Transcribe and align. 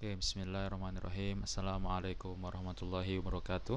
Oke, 0.00 0.16
bismillahirrahmanirrahim. 0.16 1.44
Assalamualaikum 1.44 2.32
warahmatullahi 2.40 3.20
wabarakatuh. 3.20 3.76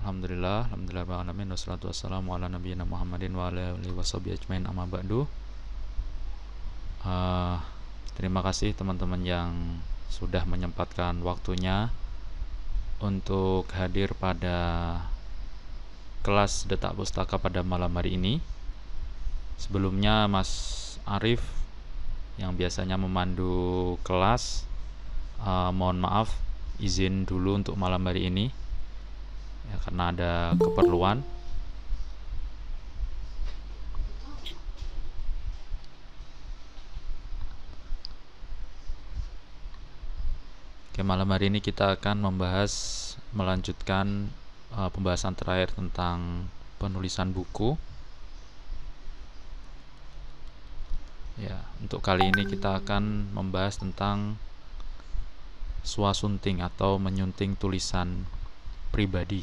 Alhamdulillah, 0.00 0.72
alhamdulillah 0.72 1.20
alamin 1.20 1.52
wassalatu 1.52 1.92
wassalamu 1.92 2.32
ala 2.32 2.48
nabiyina 2.48 2.88
Muhammadin 2.88 3.36
wa 3.36 3.52
ala 3.52 3.76
alihi 3.76 3.92
washabihi 3.92 4.40
ajmain 4.40 4.64
amma 4.64 4.88
ba'du. 4.88 5.28
Uh, 7.04 7.60
terima 8.16 8.40
kasih 8.40 8.72
teman-teman 8.72 9.20
yang 9.20 9.52
sudah 10.08 10.48
menyempatkan 10.48 11.20
waktunya 11.20 11.92
untuk 13.04 13.68
hadir 13.76 14.16
pada 14.16 14.96
kelas 16.24 16.64
Detak 16.64 16.96
Pustaka 16.96 17.36
pada 17.36 17.60
malam 17.60 17.92
hari 17.92 18.16
ini. 18.16 18.40
Sebelumnya 19.60 20.24
Mas 20.24 20.48
Arif 21.04 21.60
yang 22.40 22.56
biasanya 22.56 22.96
memandu 22.96 23.96
kelas 24.06 24.64
uh, 25.44 25.68
mohon 25.74 26.00
maaf 26.00 26.32
izin 26.80 27.28
dulu 27.28 27.60
untuk 27.60 27.76
malam 27.76 28.02
hari 28.08 28.26
ini 28.32 28.48
ya 29.70 29.76
karena 29.86 30.04
ada 30.10 30.32
keperluan. 30.58 31.22
Oke, 40.92 41.00
malam 41.00 41.24
hari 41.32 41.48
ini 41.48 41.64
kita 41.64 41.96
akan 41.96 42.20
membahas 42.20 42.72
melanjutkan 43.32 44.28
uh, 44.76 44.92
pembahasan 44.92 45.32
terakhir 45.32 45.72
tentang 45.72 46.52
penulisan 46.76 47.32
buku 47.32 47.80
Ya, 51.42 51.58
untuk 51.82 52.06
kali 52.06 52.30
ini 52.30 52.46
kita 52.46 52.78
akan 52.78 53.34
membahas 53.34 53.74
tentang 53.82 54.38
swasunting 55.82 56.62
atau 56.62 57.02
menyunting 57.02 57.58
tulisan 57.58 58.30
pribadi 58.94 59.42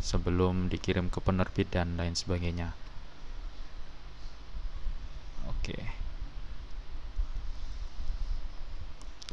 sebelum 0.00 0.72
dikirim 0.72 1.12
ke 1.12 1.20
penerbit 1.20 1.68
dan 1.68 2.00
lain 2.00 2.16
sebagainya. 2.16 2.72
Oke. 5.44 5.76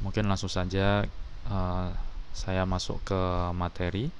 Mungkin 0.03 0.28
langsung 0.28 0.52
saja 0.52 1.08
uh, 1.48 1.90
saya 2.36 2.68
masuk 2.68 3.00
ke 3.08 3.22
materi. 3.56 4.12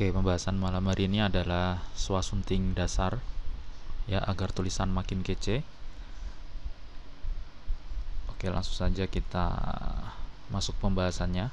Oke, 0.00 0.16
pembahasan 0.16 0.56
malam 0.56 0.88
hari 0.88 1.12
ini 1.12 1.20
adalah 1.20 1.84
swasunting 1.92 2.72
dasar 2.72 3.20
ya 4.08 4.24
agar 4.24 4.48
tulisan 4.48 4.88
makin 4.88 5.20
kece. 5.20 5.60
Oke, 8.32 8.48
langsung 8.48 8.80
saja 8.80 9.04
kita 9.04 9.52
masuk 10.48 10.72
pembahasannya. 10.80 11.52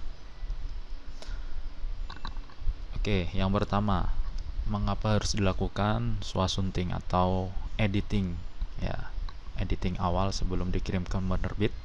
Oke, 2.96 3.28
yang 3.36 3.52
pertama, 3.52 4.16
mengapa 4.64 5.20
harus 5.20 5.36
dilakukan 5.36 6.16
swasunting 6.24 6.96
atau 6.96 7.52
editing 7.76 8.40
ya, 8.80 9.12
editing 9.60 10.00
awal 10.00 10.32
sebelum 10.32 10.72
dikirim 10.72 11.04
ke 11.04 11.20
penerbit. 11.20 11.76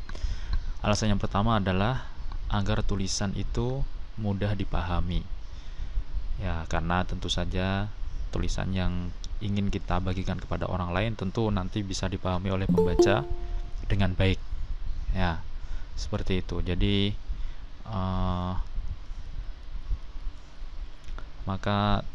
Alasan 0.79 1.11
yang 1.11 1.19
pertama 1.19 1.59
adalah 1.59 2.07
agar 2.47 2.87
tulisan 2.87 3.35
itu 3.35 3.83
mudah 4.15 4.55
dipahami 4.55 5.42
ya 6.43 6.67
karena 6.67 7.07
tentu 7.07 7.31
saja 7.31 7.87
tulisan 8.35 8.75
yang 8.75 9.15
ingin 9.39 9.71
kita 9.71 10.03
bagikan 10.03 10.39
kepada 10.43 10.67
orang 10.67 10.91
lain 10.91 11.15
tentu 11.15 11.47
nanti 11.55 11.87
bisa 11.87 12.11
dipahami 12.11 12.51
oleh 12.51 12.67
pembaca 12.67 13.23
dengan 13.87 14.19
baik. 14.19 14.39
Ya 15.15 15.39
seperti 15.95 16.43
itu. 16.43 16.59
Jadi 16.67 17.15
uh, 17.87 18.59
maka 21.47 22.07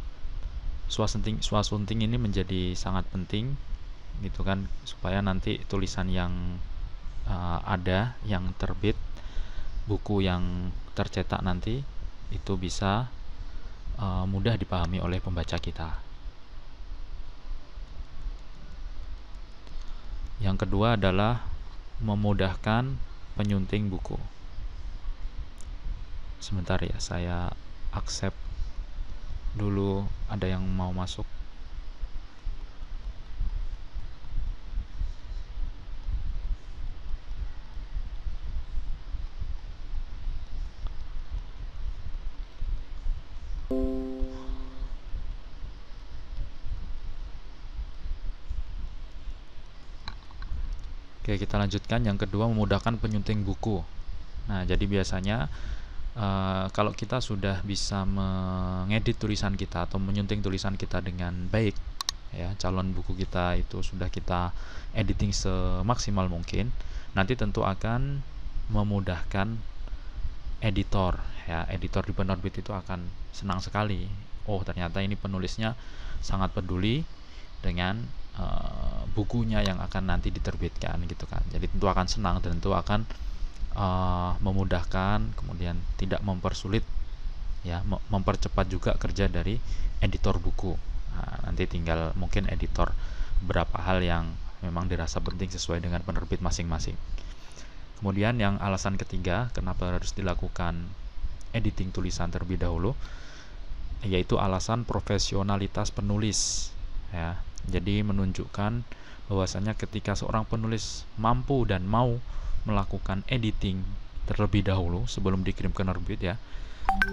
swasunting 0.88 1.44
swasunting 1.44 2.03
ini 2.03 2.15
menjadi 2.15 2.71
sangat 2.75 3.03
penting 3.11 3.59
gitu 4.23 4.41
kan 4.41 4.65
supaya 4.88 5.19
nanti 5.19 5.61
tulisan 5.67 6.09
yang 6.09 6.57
uh, 7.27 7.59
ada 7.67 8.15
yang 8.23 8.55
terbit 8.57 8.95
buku 9.85 10.25
yang 10.25 10.73
tercetak 10.97 11.44
nanti 11.44 11.83
itu 12.33 12.53
bisa 12.59 13.11
uh, 13.97 14.25
mudah 14.30 14.58
dipahami 14.58 15.02
oleh 15.02 15.22
pembaca 15.22 15.58
kita. 15.58 16.00
Yang 20.38 20.66
kedua 20.66 20.97
adalah 20.97 21.41
memudahkan 21.97 22.94
penyunting 23.34 23.90
buku. 23.90 24.18
Sebentar 26.38 26.78
ya, 26.86 26.97
saya 27.02 27.50
accept 27.90 28.38
dulu 29.57 30.06
ada 30.30 30.46
yang 30.46 30.62
mau 30.62 30.94
masuk. 30.94 31.25
Kita 51.38 51.62
lanjutkan. 51.62 52.03
Yang 52.03 52.28
kedua, 52.28 52.50
memudahkan 52.50 52.98
penyunting 53.00 53.46
buku. 53.46 53.81
Nah, 54.48 54.64
jadi 54.64 54.84
biasanya 54.88 55.52
uh, 56.16 56.72
kalau 56.72 56.96
kita 56.96 57.20
sudah 57.20 57.62
bisa 57.68 58.08
mengedit 58.08 59.20
tulisan 59.20 59.53
kita 59.59 59.86
atau 59.86 60.00
menyunting 60.00 60.40
tulisan 60.40 60.80
kita 60.80 61.03
dengan 61.03 61.52
baik, 61.52 61.75
ya, 62.31 62.56
calon 62.59 62.96
buku 62.96 63.16
kita 63.16 63.59
itu 63.59 63.84
sudah 63.84 64.08
kita 64.08 64.56
editing 64.96 65.36
semaksimal 65.36 66.31
mungkin, 66.31 66.72
nanti 67.12 67.36
tentu 67.36 67.68
akan 67.68 68.24
memudahkan 68.72 69.59
editor, 70.64 71.19
ya, 71.46 71.68
editor 71.69 72.04
di 72.08 72.14
penerbit 72.16 72.59
itu 72.59 72.72
akan 72.72 73.04
senang 73.36 73.59
sekali. 73.59 74.08
Oh, 74.48 74.64
ternyata 74.64 75.04
ini 75.04 75.19
penulisnya 75.19 75.75
sangat 76.24 76.56
peduli 76.56 77.04
dengan 77.60 78.07
uh, 78.38 79.04
bukunya 79.13 79.66
yang 79.66 79.81
akan 79.81 80.13
nanti 80.13 80.30
diterbitkan 80.30 81.01
gitu 81.10 81.25
kan. 81.25 81.42
Jadi 81.50 81.68
tentu 81.69 81.86
akan 81.89 82.06
senang 82.06 82.36
dan 82.39 82.57
tentu 82.57 82.74
akan 82.74 83.04
uh, 83.78 84.38
memudahkan 84.42 85.38
kemudian 85.38 85.78
tidak 85.98 86.22
mempersulit 86.22 86.86
ya 87.66 87.84
mempercepat 87.86 88.69
juga 88.69 88.95
kerja 88.95 89.28
dari 89.28 89.57
editor 90.00 90.38
buku. 90.39 90.78
Nah, 91.18 91.50
nanti 91.50 91.66
tinggal 91.66 92.13
mungkin 92.16 92.48
editor 92.48 92.94
berapa 93.44 93.75
hal 93.81 94.00
yang 94.06 94.34
memang 94.62 94.90
dirasa 94.90 95.22
penting 95.22 95.50
sesuai 95.54 95.81
dengan 95.81 96.01
penerbit 96.01 96.42
masing-masing. 96.42 96.98
Kemudian 97.98 98.38
yang 98.38 98.62
alasan 98.62 98.95
ketiga 98.95 99.50
kenapa 99.57 99.90
harus 99.90 100.13
dilakukan 100.13 100.86
editing 101.54 101.90
tulisan 101.90 102.30
terlebih 102.30 102.62
dahulu 102.62 102.94
yaitu 104.06 104.38
alasan 104.38 104.86
profesionalitas 104.86 105.90
penulis 105.90 106.69
ya 107.10 107.42
jadi 107.65 108.06
menunjukkan 108.06 108.86
bahwasanya 109.27 109.74
ketika 109.74 110.13
seorang 110.13 110.45
penulis 110.45 111.04
mampu 111.18 111.65
dan 111.65 111.83
mau 111.83 112.21
melakukan 112.63 113.25
editing 113.27 113.83
terlebih 114.30 114.63
dahulu 114.63 115.07
sebelum 115.09 115.42
dikirim 115.42 115.74
ke 115.74 115.81
penerbit 115.81 116.19
ya. 116.21 116.36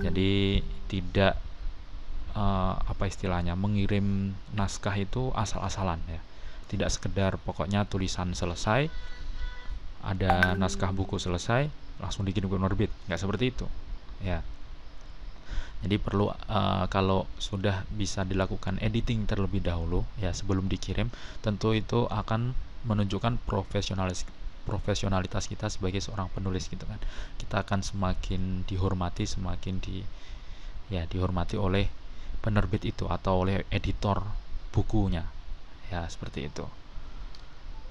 Jadi 0.02 0.62
tidak 0.86 1.34
uh, 2.36 2.78
apa 2.78 3.10
istilahnya 3.10 3.58
mengirim 3.58 4.34
naskah 4.54 4.94
itu 4.94 5.32
asal-asalan 5.34 5.98
ya. 6.06 6.20
Tidak 6.70 6.86
sekedar 6.90 7.38
pokoknya 7.42 7.86
tulisan 7.86 8.34
selesai 8.34 8.90
ada 10.04 10.52
naskah 10.54 10.92
buku 10.92 11.16
selesai 11.16 11.72
langsung 11.96 12.28
dikirim 12.28 12.52
ke 12.52 12.56
penerbit 12.60 12.90
nggak 13.08 13.20
seperti 13.20 13.44
itu 13.56 13.66
ya 14.20 14.44
jadi 15.84 16.00
perlu 16.00 16.32
uh, 16.32 16.88
kalau 16.88 17.28
sudah 17.36 17.84
bisa 17.92 18.24
dilakukan 18.24 18.80
editing 18.80 19.28
terlebih 19.28 19.60
dahulu 19.60 20.08
ya 20.16 20.32
sebelum 20.32 20.64
dikirim 20.64 21.12
tentu 21.44 21.76
itu 21.76 22.08
akan 22.08 22.56
menunjukkan 22.88 23.36
profesionalis 23.44 24.24
profesionalitas 24.64 25.44
kita 25.44 25.68
sebagai 25.68 26.00
seorang 26.00 26.32
penulis 26.32 26.66
gitu 26.72 26.88
kan. 26.88 26.96
Kita 27.36 27.62
akan 27.62 27.84
semakin 27.84 28.64
dihormati 28.64 29.28
semakin 29.28 29.78
di 29.78 30.00
ya 30.88 31.04
dihormati 31.04 31.60
oleh 31.60 31.88
penerbit 32.40 32.88
itu 32.88 33.04
atau 33.04 33.44
oleh 33.44 33.68
editor 33.68 34.24
bukunya. 34.72 35.28
Ya 35.92 36.08
seperti 36.08 36.48
itu. 36.48 36.64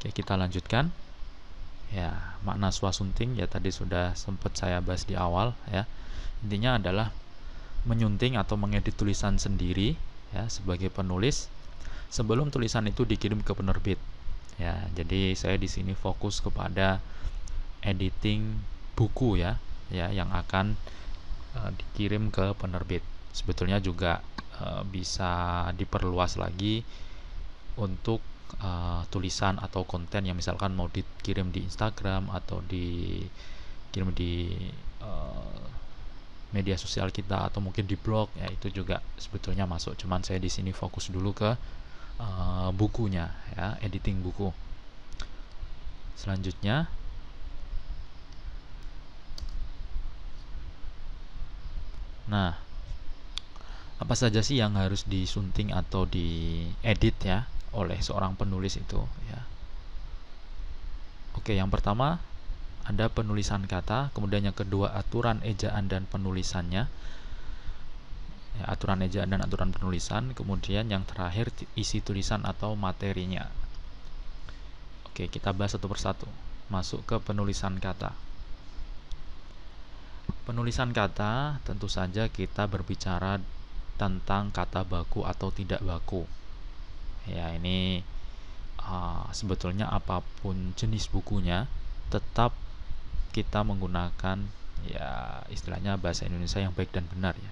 Oke 0.01 0.09
kita 0.09 0.33
lanjutkan. 0.33 0.89
Ya 1.93 2.33
makna 2.41 2.73
swasunting 2.73 3.37
ya 3.37 3.45
tadi 3.45 3.69
sudah 3.69 4.17
sempat 4.17 4.57
saya 4.57 4.81
bahas 4.81 5.05
di 5.05 5.13
awal 5.13 5.53
ya. 5.69 5.85
Intinya 6.41 6.81
adalah 6.81 7.13
menyunting 7.83 8.39
atau 8.39 8.56
mengedit 8.56 8.95
tulisan 8.95 9.35
sendiri 9.35 10.00
ya 10.31 10.47
sebagai 10.47 10.89
penulis 10.89 11.51
sebelum 12.13 12.53
tulisan 12.53 12.85
itu 12.85 13.03
dikirim 13.09 13.41
ke 13.41 13.57
penerbit. 13.57 13.97
Ya, 14.62 14.85
jadi 14.94 15.33
saya 15.33 15.57
di 15.57 15.65
sini 15.65 15.97
fokus 15.97 16.38
kepada 16.38 17.01
editing 17.81 18.62
buku 18.94 19.41
ya, 19.41 19.57
ya 19.89 20.13
yang 20.13 20.30
akan 20.30 20.77
uh, 21.57 21.74
dikirim 21.74 22.30
ke 22.30 22.53
penerbit. 22.53 23.01
Sebetulnya 23.33 23.81
juga 23.81 24.21
uh, 24.62 24.86
bisa 24.86 25.65
diperluas 25.74 26.38
lagi 26.38 26.86
untuk 27.81 28.21
uh, 28.62 29.01
tulisan 29.09 29.57
atau 29.57 29.81
konten 29.89 30.29
yang 30.29 30.38
misalkan 30.38 30.77
mau 30.77 30.86
dikirim 30.86 31.50
di 31.50 31.65
Instagram 31.65 32.29
atau 32.29 32.62
dikirim 32.62 34.13
di 34.13 34.53
uh, 35.01 35.81
media 36.53 36.77
sosial 36.77 37.09
kita 37.09 37.50
atau 37.50 37.59
mungkin 37.59 37.89
di 37.89 37.97
blog 37.97 38.29
ya 38.38 38.47
itu 38.47 38.69
juga 38.69 39.01
sebetulnya 39.17 39.65
masuk. 39.65 39.97
Cuman 39.97 40.21
saya 40.21 40.38
di 40.38 40.47
sini 40.47 40.69
fokus 40.69 41.09
dulu 41.09 41.33
ke 41.33 41.57
uh, 42.21 42.69
bukunya 42.71 43.33
ya 43.57 43.75
editing 43.81 44.21
buku. 44.21 44.53
Selanjutnya 46.13 46.88
nah 52.23 52.55
apa 54.00 54.15
saja 54.15 54.39
sih 54.39 54.55
yang 54.55 54.79
harus 54.79 55.03
disunting 55.03 55.75
atau 55.75 56.07
diedit 56.07 57.17
ya 57.19 57.50
oleh 57.75 58.00
seorang 58.00 58.38
penulis 58.38 58.77
itu 58.79 59.01
ya? 59.27 59.41
Oke 61.33 61.57
yang 61.57 61.73
pertama 61.73 62.21
ada 62.83 63.07
penulisan 63.07 63.63
kata, 63.63 64.12
kemudian 64.12 64.44
yang 64.44 64.56
kedua 64.56 64.91
aturan 64.91 65.39
ejaan 65.47 65.88
dan 65.88 66.03
penulisannya. 66.03 66.91
Ya, 68.53 68.65
aturan 68.69 69.01
ejaan 69.01 69.31
dan 69.31 69.39
aturan 69.39 69.71
penulisan, 69.71 70.35
kemudian 70.35 70.91
yang 70.91 71.07
terakhir 71.07 71.50
isi 71.80 72.03
tulisan 72.03 72.44
atau 72.44 72.75
materinya. 72.75 73.47
Oke, 75.07 75.31
kita 75.31 75.56
bahas 75.56 75.74
satu 75.74 75.88
persatu. 75.88 76.27
Masuk 76.68 77.07
ke 77.07 77.15
penulisan 77.24 77.80
kata. 77.80 78.12
Penulisan 80.44 80.91
kata 80.91 81.63
tentu 81.63 81.88
saja 81.88 82.27
kita 82.27 82.68
berbicara 82.68 83.39
tentang 83.95 84.51
kata 84.51 84.83
baku 84.83 85.24
atau 85.24 85.56
tidak 85.56 85.79
baku. 85.79 86.27
Ya, 87.24 87.56
ini 87.56 88.03
uh, 88.83 89.31
sebetulnya 89.31 89.88
apa 89.88 90.19
pun 90.44 90.75
jenis 90.75 91.07
bukunya 91.07 91.71
tetap 92.12 92.51
kita 93.33 93.65
menggunakan 93.65 94.38
ya 94.85 95.41
istilahnya 95.50 95.97
bahasa 95.97 96.30
Indonesia 96.30 96.62
yang 96.62 96.71
baik 96.71 96.94
dan 96.94 97.09
benar 97.09 97.33
ya. 97.35 97.51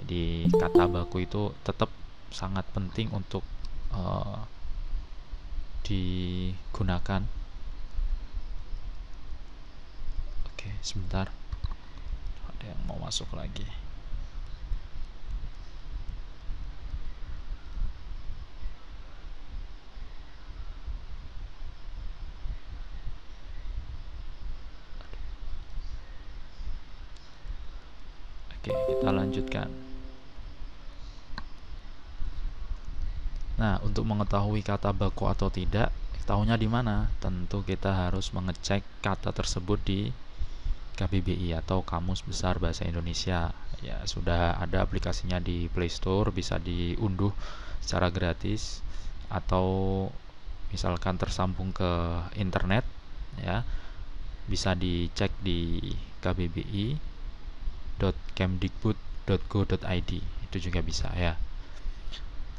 Jadi 0.00 0.46
kata 0.54 0.86
baku 0.86 1.26
itu 1.26 1.50
tetap 1.66 1.90
sangat 2.30 2.64
penting 2.70 3.10
untuk 3.10 3.42
uh, 3.90 4.44
digunakan. 5.82 7.24
Oke, 10.52 10.68
sebentar. 10.84 11.32
Ada 12.50 12.64
yang 12.70 12.80
mau 12.84 13.00
masuk 13.00 13.32
lagi. 13.32 13.85
Mengetahui 34.06 34.62
kata 34.62 34.94
baku 34.94 35.26
atau 35.26 35.50
tidak, 35.50 35.90
tahunya 36.24 36.54
di 36.54 36.70
mana? 36.70 37.10
Tentu 37.18 37.66
kita 37.66 38.06
harus 38.06 38.30
mengecek 38.30 38.86
kata 39.02 39.34
tersebut 39.34 39.82
di 39.82 40.14
KBBI 40.96 41.58
atau 41.58 41.82
Kamus 41.82 42.22
Besar 42.22 42.62
Bahasa 42.62 42.86
Indonesia. 42.86 43.50
Ya, 43.84 44.00
sudah 44.08 44.56
ada 44.56 44.86
aplikasinya 44.86 45.42
di 45.42 45.68
Play 45.68 45.92
Store, 45.92 46.32
bisa 46.32 46.56
diunduh 46.56 47.34
secara 47.84 48.08
gratis 48.08 48.80
atau 49.28 50.08
misalkan 50.72 51.20
tersambung 51.20 51.74
ke 51.74 51.90
internet 52.38 52.86
ya. 53.42 53.66
Bisa 54.46 54.78
dicek 54.78 55.34
di 55.42 55.82
KBBI 56.22 57.16
www.kemdikbud.go.id 57.96 60.10
itu 60.20 60.56
juga 60.60 60.84
bisa 60.84 61.08
ya 61.16 61.40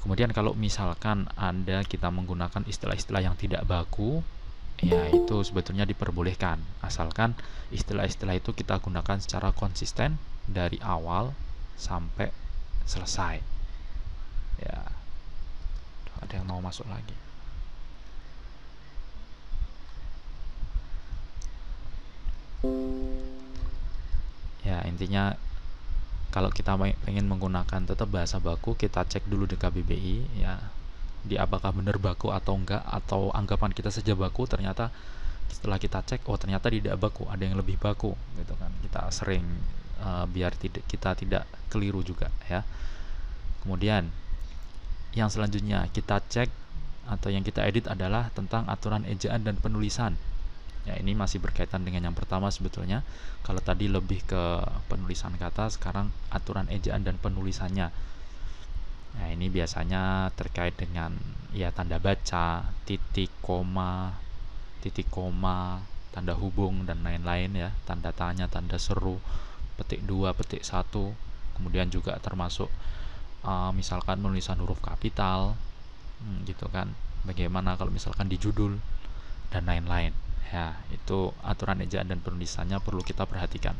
kemudian 0.03 0.31
kalau 0.33 0.53
misalkan 0.57 1.29
anda 1.35 1.83
kita 1.85 2.09
menggunakan 2.13 2.63
istilah-istilah 2.67 3.21
yang 3.23 3.35
tidak 3.39 3.65
baku 3.65 4.23
ya 4.81 5.09
itu 5.09 5.41
sebetulnya 5.41 5.85
diperbolehkan. 5.89 6.61
Asalkan 6.85 7.33
istilah-istilah 7.73 8.37
itu 8.37 8.53
kita 8.53 8.77
gunakan 8.77 9.17
secara 9.17 9.49
konsisten 9.53 10.21
dari 10.45 10.77
awal 10.81 11.33
sampai 11.75 12.29
selesai. 12.85 13.41
Ya. 14.61 14.81
Ada 16.17 16.41
yang 16.41 16.49
mau 16.49 16.61
masuk 16.61 16.89
lagi? 16.89 17.13
Ya 24.65 24.83
intinya 24.83 25.37
kalau 26.27 26.51
kita 26.51 26.75
ingin 27.07 27.25
menggunakan 27.25 27.87
tetap 27.87 28.11
bahasa 28.11 28.37
baku 28.37 28.75
kita 28.75 29.07
cek 29.07 29.25
dulu 29.25 29.47
di 29.47 29.55
KBBI 29.55 30.43
ya. 30.43 30.59
Di 31.27 31.35
apakah 31.35 31.75
benar 31.75 31.99
baku 31.99 32.31
atau 32.31 32.55
enggak 32.55 32.83
atau 32.87 33.31
anggapan 33.35 33.71
kita 33.75 33.91
saja 33.91 34.15
baku 34.15 34.47
ternyata 34.47 34.91
setelah 35.47 35.79
kita 35.79 36.03
cek 36.03 36.27
oh 36.27 36.35
ternyata 36.35 36.67
tidak 36.67 36.99
baku 36.99 37.27
ada 37.31 37.41
yang 37.43 37.55
lebih 37.55 37.79
baku 37.79 38.13
gitu 38.39 38.53
kan. 38.59 38.71
Kita 38.83 39.07
sering 39.11 39.43
uh, 40.03 40.27
biar 40.27 40.55
tidak 40.55 40.83
kita 40.87 41.15
tidak 41.15 41.43
keliru 41.71 42.03
juga 42.03 42.31
ya. 42.47 42.63
Kemudian 43.63 44.07
yang 45.15 45.31
selanjutnya 45.31 45.87
kita 45.91 46.21
cek 46.21 46.51
atau 47.07 47.31
yang 47.31 47.41
kita 47.41 47.63
edit 47.63 47.87
adalah 47.87 48.27
tentang 48.35 48.67
aturan 48.67 49.07
ejaan 49.07 49.47
dan 49.47 49.55
penulisan 49.57 50.19
Ya, 50.87 50.95
ini 50.95 51.11
masih 51.11 51.43
berkaitan 51.43 51.83
dengan 51.83 52.07
yang 52.07 52.15
pertama 52.15 52.47
sebetulnya. 52.47 53.03
Kalau 53.43 53.59
tadi 53.59 53.91
lebih 53.91 54.23
ke 54.23 54.63
penulisan 54.87 55.35
kata, 55.35 55.67
sekarang 55.67 56.15
aturan 56.31 56.71
ejaan 56.71 57.03
dan 57.03 57.19
penulisannya. 57.19 57.91
Nah, 59.19 59.27
ini 59.27 59.51
biasanya 59.51 60.31
terkait 60.39 60.79
dengan 60.79 61.11
ya 61.51 61.75
tanda 61.75 61.99
baca, 61.99 62.71
titik, 62.87 63.27
koma, 63.43 64.15
titik 64.79 65.11
koma, 65.11 65.83
tanda 66.15 66.31
hubung 66.39 66.87
dan 66.87 67.03
lain-lain 67.03 67.51
ya, 67.51 67.75
tanda 67.83 68.15
tanya, 68.15 68.47
tanda 68.47 68.79
seru, 68.79 69.19
petik 69.75 70.07
dua, 70.07 70.31
petik 70.31 70.63
satu, 70.63 71.11
kemudian 71.59 71.91
juga 71.91 72.15
termasuk 72.23 72.71
uh, 73.43 73.75
misalkan 73.75 74.23
penulisan 74.23 74.55
huruf 74.63 74.79
kapital, 74.79 75.59
hmm, 76.23 76.47
gitu 76.47 76.71
kan. 76.71 76.95
Bagaimana 77.27 77.75
kalau 77.75 77.91
misalkan 77.91 78.31
di 78.31 78.39
judul 78.39 78.79
dan 79.51 79.67
lain-lain 79.67 80.15
ya 80.47 80.79
itu 80.95 81.35
aturan 81.43 81.83
ejaan 81.83 82.07
dan 82.07 82.23
penulisannya 82.23 82.79
perlu 82.79 83.03
kita 83.03 83.27
perhatikan. 83.27 83.75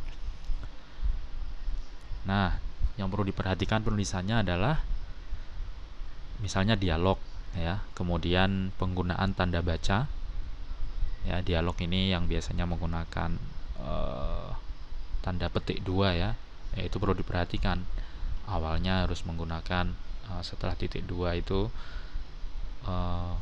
Nah 2.28 2.60
yang 2.98 3.08
perlu 3.14 3.30
diperhatikan 3.30 3.86
penulisannya 3.86 4.44
adalah 4.44 4.82
misalnya 6.44 6.76
dialog 6.76 7.18
ya. 7.56 7.82
Kemudian 7.94 8.76
penggunaan 8.76 9.34
tanda 9.38 9.64
baca. 9.64 10.10
Ya 11.26 11.44
dialog 11.44 11.76
ini 11.84 12.14
yang 12.14 12.32
biasanya 12.32 12.64
menggunakan 12.64 13.36
uh, 13.84 14.56
tanda 15.20 15.52
petik 15.52 15.84
dua 15.84 16.16
ya, 16.16 16.30
ya 16.72 16.88
itu 16.88 16.96
perlu 17.04 17.12
diperhatikan. 17.18 17.84
Awalnya 18.48 19.04
harus 19.04 19.28
menggunakan 19.28 19.92
uh, 20.32 20.40
setelah 20.40 20.80
titik 20.80 21.04
dua 21.04 21.36
itu 21.36 21.68
uh, 22.88 23.36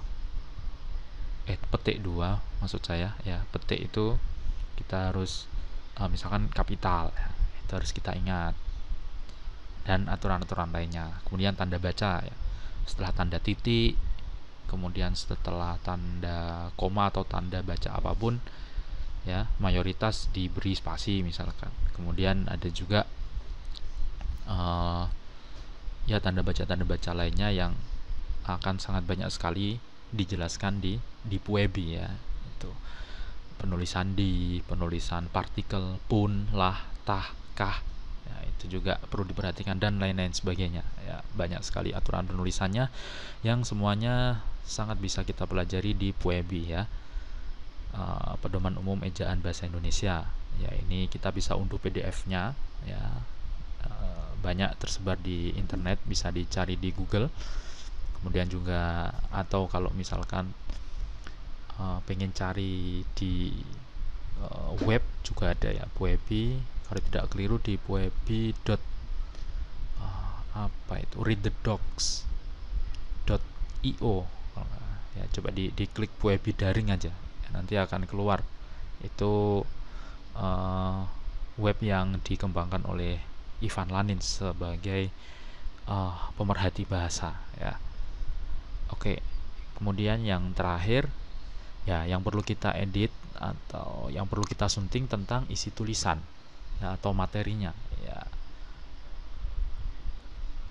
eh 1.45 1.57
petik 1.69 2.01
dua 2.01 2.41
maksud 2.61 2.81
saya 2.81 3.13
ya. 3.25 3.45
Petik 3.53 3.89
itu 3.91 4.17
kita 4.75 5.13
harus 5.13 5.47
uh, 5.97 6.09
misalkan 6.09 6.49
kapital 6.51 7.13
ya, 7.15 7.29
itu 7.65 7.71
harus 7.77 7.91
kita 7.93 8.13
ingat. 8.17 8.53
Dan 9.85 10.09
aturan-aturan 10.09 10.73
lainnya. 10.73 11.21
Kemudian 11.29 11.53
tanda 11.53 11.77
baca 11.77 12.25
ya. 12.25 12.35
Setelah 12.89 13.13
tanda 13.13 13.37
titik 13.37 13.97
kemudian 14.65 15.13
setelah 15.13 15.77
tanda 15.85 16.73
koma 16.73 17.13
atau 17.13 17.21
tanda 17.21 17.61
baca 17.61 17.93
apa 17.93 18.17
pun 18.17 18.41
ya 19.25 19.45
mayoritas 19.61 20.29
diberi 20.33 20.73
spasi 20.73 21.21
misalkan. 21.21 21.69
Kemudian 21.93 22.49
ada 22.49 22.65
juga 22.73 23.05
uh, 24.49 25.05
ya 26.05 26.21
tanda 26.21 26.41
baca 26.45 26.65
tanda 26.65 26.85
baca 26.85 27.11
lainnya 27.13 27.49
yang 27.49 27.73
akan 28.45 28.77
sangat 28.77 29.05
banyak 29.09 29.29
sekali 29.33 29.81
dijelaskan 30.15 30.79
di 30.79 30.97
di 31.21 31.37
Puebi 31.37 31.99
ya 31.99 32.07
itu. 32.55 32.71
Penulisan 33.55 34.15
di 34.15 34.59
penulisan 34.63 35.27
partikel 35.31 35.99
pun 36.07 36.49
lah 36.51 36.87
tah 37.07 37.31
kah 37.55 37.79
ya, 38.27 38.35
itu 38.51 38.79
juga 38.79 38.99
perlu 38.99 39.23
diperhatikan 39.27 39.79
dan 39.79 39.99
lain-lain 39.99 40.31
sebagainya 40.31 40.83
ya. 41.05 41.23
Banyak 41.35 41.61
sekali 41.63 41.91
aturan 41.91 42.27
penulisannya 42.27 42.89
yang 43.43 43.63
semuanya 43.67 44.43
sangat 44.65 44.97
bisa 44.97 45.21
kita 45.21 45.45
pelajari 45.45 45.93
di 45.93 46.11
Puebi 46.11 46.73
ya. 46.73 46.87
Uh, 47.95 48.35
pedoman 48.43 48.75
umum 48.75 48.99
ejaan 49.07 49.39
bahasa 49.39 49.67
Indonesia. 49.67 50.27
Ya 50.59 50.71
ini 50.75 51.07
kita 51.07 51.31
bisa 51.31 51.55
unduh 51.55 51.79
PDF-nya 51.79 52.55
ya. 52.83 53.03
Uh, 53.85 54.35
banyak 54.43 54.75
tersebar 54.77 55.15
di 55.15 55.55
internet 55.55 55.97
bisa 56.03 56.29
dicari 56.29 56.75
di 56.75 56.91
Google 56.91 57.31
kemudian 58.19 58.47
juga 58.47 59.11
atau 59.29 59.67
kalau 59.69 59.91
misalkan 59.93 60.51
uh, 61.77 61.99
pengen 62.07 62.31
cari 62.31 63.03
di 63.17 63.51
uh, 64.41 64.73
web 64.83 65.03
juga 65.21 65.51
ada 65.51 65.69
ya 65.71 65.85
Puebi 65.93 66.75
kalau 66.85 67.01
tidak 67.01 67.33
keliru 67.33 67.57
di 67.57 67.81
puebi. 67.81 68.53
Uh, 69.97 70.33
apa 70.53 71.01
itu 71.01 71.17
read 71.25 71.41
the 71.41 71.53
docs 71.65 72.25
io. 73.85 74.25
Ya 75.15 75.23
coba 75.31 75.53
di 75.53 75.71
diklik 75.71 76.11
Puebi 76.19 76.51
daring 76.51 76.91
aja. 76.91 77.13
Nanti 77.53 77.77
akan 77.79 78.03
keluar. 78.09 78.43
Itu 78.99 79.63
uh, 80.35 80.99
web 81.55 81.77
yang 81.79 82.19
dikembangkan 82.19 82.83
oleh 82.83 83.21
Ivan 83.63 83.89
Lanin 83.93 84.19
sebagai 84.19 85.07
uh, 85.87 86.33
pemerhati 86.35 86.83
bahasa 86.83 87.39
ya 87.55 87.79
oke 88.93 89.21
kemudian 89.79 90.23
yang 90.23 90.53
terakhir 90.57 91.09
ya 91.85 92.05
yang 92.09 92.25
perlu 92.25 92.41
kita 92.41 92.73
edit 92.73 93.13
atau 93.37 94.09
yang 94.09 94.25
perlu 94.25 94.47
kita 94.47 94.65
sunting 94.71 95.05
tentang 95.05 95.45
isi 95.51 95.69
tulisan 95.69 96.17
ya, 96.81 96.95
atau 96.97 97.11
materinya 97.13 97.75
ya. 98.01 98.19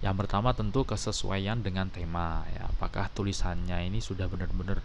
Yang 0.04 0.14
pertama 0.20 0.52
tentu 0.52 0.84
kesesuaian 0.84 1.64
dengan 1.64 1.88
tema 1.88 2.44
ya. 2.52 2.68
Apakah 2.76 3.08
tulisannya 3.08 3.88
ini 3.88 4.04
sudah 4.04 4.28
benar-benar 4.28 4.84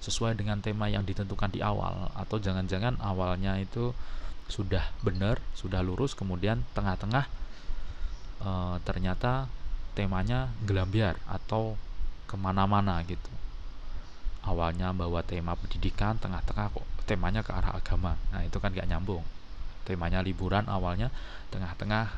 sesuai 0.00 0.36
dengan 0.36 0.60
tema 0.60 0.88
yang 0.88 1.04
ditentukan 1.04 1.52
di 1.52 1.64
awal 1.64 2.12
atau 2.12 2.36
jangan-jangan 2.36 3.00
awalnya 3.00 3.56
itu 3.56 3.96
sudah 4.44 4.92
benar 5.00 5.40
sudah 5.56 5.80
lurus 5.80 6.12
kemudian 6.12 6.60
tengah-tengah 6.76 7.24
e, 8.44 8.50
ternyata 8.84 9.48
temanya 9.96 10.52
gelambiar 10.68 11.16
atau 11.24 11.80
ke 12.28 12.34
mana-mana 12.36 13.00
gitu. 13.06 13.32
Awalnya 14.44 14.92
bawa 14.92 15.24
tema 15.24 15.56
pendidikan 15.56 16.20
tengah-tengah 16.20 16.68
kok 16.72 16.86
temanya 17.08 17.40
ke 17.40 17.52
arah 17.52 17.76
agama. 17.76 18.16
Nah 18.32 18.44
itu 18.44 18.60
kan 18.60 18.72
gak 18.72 18.88
nyambung. 18.88 19.24
Temanya 19.84 20.20
liburan 20.24 20.68
awalnya 20.68 21.12
tengah-tengah 21.52 22.12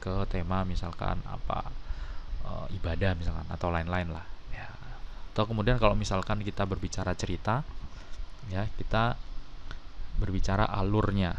ke 0.00 0.28
tema 0.28 0.64
misalkan 0.68 1.20
apa 1.24 1.72
e, 2.44 2.50
ibadah 2.76 3.16
misalkan 3.16 3.48
atau 3.48 3.72
lain-lain 3.72 4.12
lah 4.12 4.36
atau 5.36 5.52
kemudian 5.52 5.76
kalau 5.76 5.92
misalkan 5.92 6.40
kita 6.40 6.64
berbicara 6.64 7.12
cerita 7.12 7.60
ya 8.48 8.64
kita 8.80 9.20
berbicara 10.16 10.64
alurnya. 10.64 11.36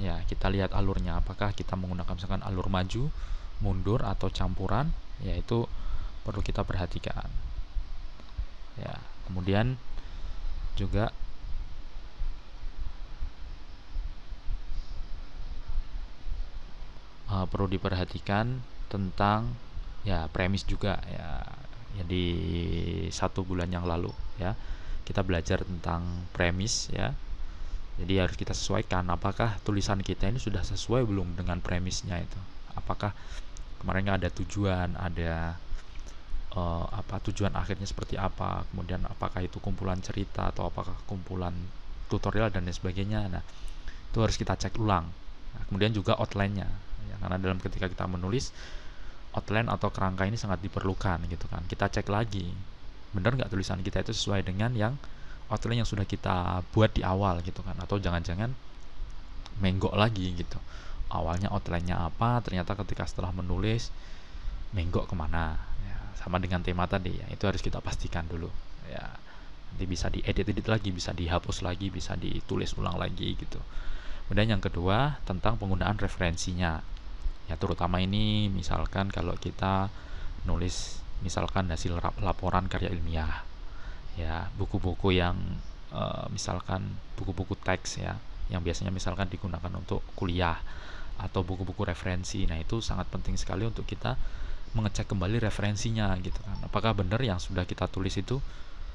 Ya 0.00 0.24
kita 0.24 0.48
lihat 0.48 0.72
alurnya. 0.72 1.20
Apakah 1.20 1.52
kita 1.52 1.76
menggunakan 1.76 2.16
misalkan 2.16 2.40
alur 2.40 2.72
maju 2.72 3.12
mundur 3.60 4.00
atau 4.00 4.32
campuran? 4.32 4.96
Ya 5.20 5.36
itu 5.36 5.68
perlu 6.24 6.40
kita 6.40 6.64
perhatikan. 6.64 7.28
Ya 8.80 8.98
kemudian 9.28 9.78
juga 10.74 11.14
uh, 17.30 17.46
perlu 17.46 17.70
diperhatikan 17.70 18.64
tentang 18.90 19.54
ya 20.04 20.28
premis 20.28 20.66
juga 20.66 21.00
ya 21.08 21.40
ya 21.94 22.02
di 22.02 22.26
satu 23.14 23.46
bulan 23.46 23.70
yang 23.70 23.86
lalu 23.86 24.10
ya. 24.40 24.56
Kita 25.04 25.20
belajar 25.20 25.62
tentang 25.62 26.24
premis 26.32 26.88
ya. 26.90 27.12
Jadi 27.94 28.18
harus 28.18 28.34
kita 28.34 28.50
sesuaikan 28.50 29.06
apakah 29.06 29.54
tulisan 29.62 30.02
kita 30.02 30.26
ini 30.26 30.42
sudah 30.42 30.66
sesuai 30.66 31.06
belum 31.06 31.38
dengan 31.38 31.62
premisnya 31.62 32.18
itu? 32.18 32.40
Apakah 32.74 33.14
kemarin 33.78 34.18
ada 34.18 34.32
tujuan 34.32 34.98
ada 34.98 35.54
uh, 36.54 36.86
apa 36.90 37.20
tujuan 37.30 37.52
akhirnya 37.54 37.86
seperti 37.86 38.14
apa 38.16 38.64
kemudian 38.70 39.02
apakah 39.06 39.42
itu 39.44 39.58
kumpulan 39.58 39.98
cerita 40.00 40.50
atau 40.54 40.70
apakah 40.70 40.94
kumpulan 41.04 41.52
tutorial 42.08 42.48
dan 42.54 42.64
lain 42.64 42.74
sebagainya. 42.74 43.26
Nah 43.28 43.42
itu 44.14 44.18
harus 44.22 44.38
kita 44.38 44.54
cek 44.54 44.78
ulang. 44.78 45.10
Nah, 45.54 45.62
kemudian 45.70 45.90
juga 45.90 46.14
outline-nya 46.18 46.66
ya, 47.10 47.16
karena 47.18 47.36
dalam 47.38 47.58
ketika 47.58 47.90
kita 47.90 48.06
menulis 48.06 48.54
outline 49.34 49.66
atau 49.66 49.90
kerangka 49.90 50.22
ini 50.26 50.38
sangat 50.38 50.62
diperlukan 50.62 51.26
gitu 51.26 51.46
kan. 51.50 51.66
Kita 51.66 51.90
cek 51.90 52.06
lagi 52.06 52.54
benar 53.14 53.34
nggak 53.34 53.50
tulisan 53.50 53.78
kita 53.82 54.02
itu 54.02 54.14
sesuai 54.14 54.46
dengan 54.46 54.74
yang 54.74 54.94
outline 55.50 55.82
yang 55.82 55.90
sudah 55.90 56.06
kita 56.06 56.62
buat 56.70 56.94
di 56.94 57.02
awal 57.02 57.42
gitu 57.42 57.62
kan. 57.66 57.74
Atau 57.82 57.98
jangan-jangan 57.98 58.54
menggok 59.58 59.94
lagi 59.94 60.34
gitu. 60.34 60.58
Awalnya 61.10 61.50
outline-nya 61.50 61.98
apa 61.98 62.42
ternyata 62.42 62.74
ketika 62.74 63.06
setelah 63.06 63.30
menulis 63.30 63.90
menggok 64.74 65.06
ke 65.06 65.14
mana 65.14 65.54
ya, 65.86 65.98
sama 66.18 66.38
dengan 66.40 66.62
tema 66.62 66.86
tadi 66.86 67.14
ya 67.14 67.26
itu 67.30 67.44
harus 67.44 67.60
kita 67.60 67.78
pastikan 67.82 68.26
dulu 68.26 68.48
ya. 68.88 69.04
Nanti 69.74 69.84
bisa 69.90 70.06
diedit-edit 70.06 70.66
lagi 70.70 70.94
bisa 70.94 71.10
dihapus 71.10 71.66
lagi 71.66 71.90
bisa 71.90 72.14
ditulis 72.14 72.74
ulang 72.78 72.94
lagi 72.94 73.34
gitu. 73.34 73.58
Kemudian 74.26 74.56
yang 74.56 74.62
kedua 74.62 75.20
tentang 75.26 75.58
penggunaan 75.58 75.98
referensinya. 75.98 76.80
Ya 77.44 77.54
terutama 77.60 78.00
ini 78.00 78.48
misalkan 78.48 79.12
kalau 79.12 79.36
kita 79.36 79.92
nulis 80.48 81.04
misalkan 81.20 81.68
hasil 81.68 81.96
laporan 82.20 82.68
karya 82.68 82.92
ilmiah 82.92 83.44
ya 84.14 84.48
buku-buku 84.54 85.16
yang 85.16 85.36
uh, 85.90 86.26
misalkan 86.30 86.94
buku-buku 87.18 87.58
teks 87.58 87.98
ya 87.98 88.14
yang 88.52 88.60
biasanya 88.60 88.92
misalkan 88.92 89.26
digunakan 89.32 89.72
untuk 89.72 90.04
kuliah 90.14 90.60
atau 91.16 91.46
buku-buku 91.46 91.86
referensi. 91.86 92.44
Nah 92.44 92.58
itu 92.58 92.82
sangat 92.82 93.08
penting 93.08 93.38
sekali 93.38 93.64
untuk 93.64 93.86
kita 93.86 94.18
mengecek 94.74 95.06
kembali 95.08 95.38
referensinya 95.40 96.12
gitu 96.20 96.38
kan. 96.42 96.58
Apakah 96.66 96.92
benar 96.94 97.22
yang 97.22 97.38
sudah 97.38 97.64
kita 97.64 97.86
tulis 97.86 98.14
itu 98.18 98.42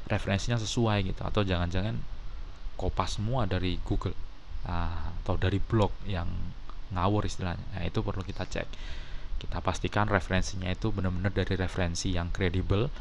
referensinya 0.08 0.60
sesuai 0.60 1.12
gitu? 1.12 1.22
Atau 1.24 1.48
jangan-jangan 1.48 1.96
kopas 2.80 3.20
semua 3.20 3.44
dari 3.48 3.80
Google 3.84 4.16
nah, 4.64 5.16
atau 5.24 5.36
dari 5.36 5.60
blog 5.60 5.92
yang 6.08 6.28
ngawur 6.92 7.26
istilahnya. 7.26 7.64
Nah, 7.76 7.84
itu 7.88 8.00
perlu 8.04 8.24
kita 8.24 8.44
cek. 8.48 8.68
Kita 9.40 9.64
pastikan 9.64 10.12
referensinya 10.12 10.68
itu 10.68 10.92
benar-benar 10.92 11.32
dari 11.32 11.56
referensi 11.56 12.12
yang 12.12 12.28
kredibel 12.32 12.92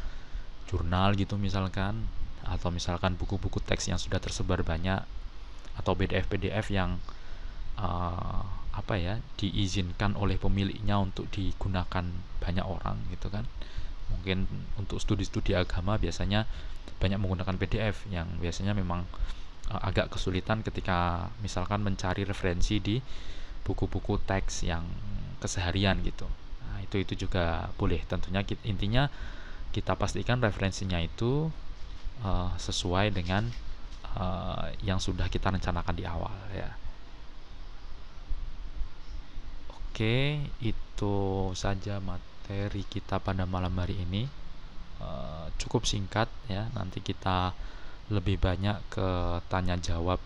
jurnal 0.69 1.17
gitu 1.17 1.41
misalkan 1.41 2.07
atau 2.45 2.69
misalkan 2.69 3.17
buku-buku 3.17 3.59
teks 3.65 3.89
yang 3.91 3.99
sudah 3.99 4.21
tersebar 4.21 4.63
banyak 4.63 5.01
atau 5.81 5.93
PDF-PDF 5.97 6.67
yang 6.71 7.01
uh, 7.81 8.45
apa 8.79 8.95
ya 8.95 9.19
diizinkan 9.35 10.15
oleh 10.15 10.39
pemiliknya 10.39 11.03
untuk 11.03 11.27
digunakan 11.35 12.07
banyak 12.39 12.63
orang 12.63 13.03
gitu 13.11 13.27
kan. 13.29 13.45
Mungkin 14.09 14.47
untuk 14.79 15.03
studi-studi 15.03 15.59
agama 15.59 15.99
biasanya 15.99 16.47
banyak 17.03 17.19
menggunakan 17.19 17.59
PDF 17.59 18.07
yang 18.09 18.27
biasanya 18.39 18.73
memang 18.73 19.03
uh, 19.71 19.81
agak 19.83 20.15
kesulitan 20.15 20.63
ketika 20.63 21.31
misalkan 21.43 21.83
mencari 21.83 22.23
referensi 22.23 22.79
di 22.79 22.97
buku-buku 23.67 24.23
teks 24.25 24.65
yang 24.65 24.87
keseharian 25.43 26.01
gitu. 26.07 26.27
Nah, 26.65 26.79
itu 26.81 27.03
itu 27.03 27.29
juga 27.29 27.69
boleh. 27.77 28.01
Tentunya 28.07 28.43
kita, 28.47 28.63
intinya 28.65 29.11
kita 29.75 29.95
pastikan 29.99 30.41
referensinya 30.41 30.99
itu 31.03 31.53
uh, 32.25 32.51
sesuai 32.57 33.13
dengan 33.13 33.51
uh, 34.17 34.73
yang 34.81 34.99
sudah 34.99 35.29
kita 35.29 35.53
rencanakan 35.53 35.95
di 35.95 36.09
awal 36.09 36.33
ya 36.55 36.88
oke 39.99 40.47
itu 40.63 41.17
saja 41.59 41.99
materi 41.99 42.87
kita 42.87 43.19
pada 43.19 43.43
malam 43.51 43.75
hari 43.83 43.99
ini. 43.99 44.31
Uh, 45.03 45.51
cukup 45.59 45.91
singkat 45.91 46.31
ya. 46.47 46.71
Nanti 46.71 47.03
kita 47.03 47.51
lebih 48.07 48.39
banyak 48.39 48.79
ke 48.95 49.43
tanya 49.51 49.75
jawab 49.75 50.23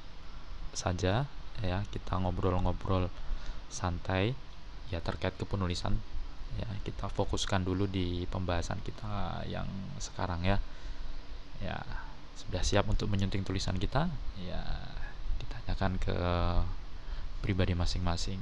saja 0.76 1.24
ya. 1.64 1.78
Kita 1.88 2.20
ngobrol-ngobrol 2.20 3.08
santai 3.72 4.36
ya 4.92 5.00
terkait 5.00 5.40
kepenulisan 5.40 5.96
ya 6.60 6.68
kita 6.84 7.08
fokuskan 7.08 7.64
dulu 7.64 7.88
di 7.88 8.28
pembahasan 8.28 8.76
kita 8.84 9.40
yang 9.48 9.64
sekarang 9.96 10.44
ya 10.44 10.60
ya 11.64 11.80
sudah 12.36 12.60
siap 12.60 12.84
untuk 12.92 13.08
menyunting 13.08 13.40
tulisan 13.40 13.80
kita 13.80 14.12
ya 14.36 14.60
ditanyakan 15.40 15.96
ke 15.96 16.16
pribadi 17.40 17.72
masing-masing 17.72 18.36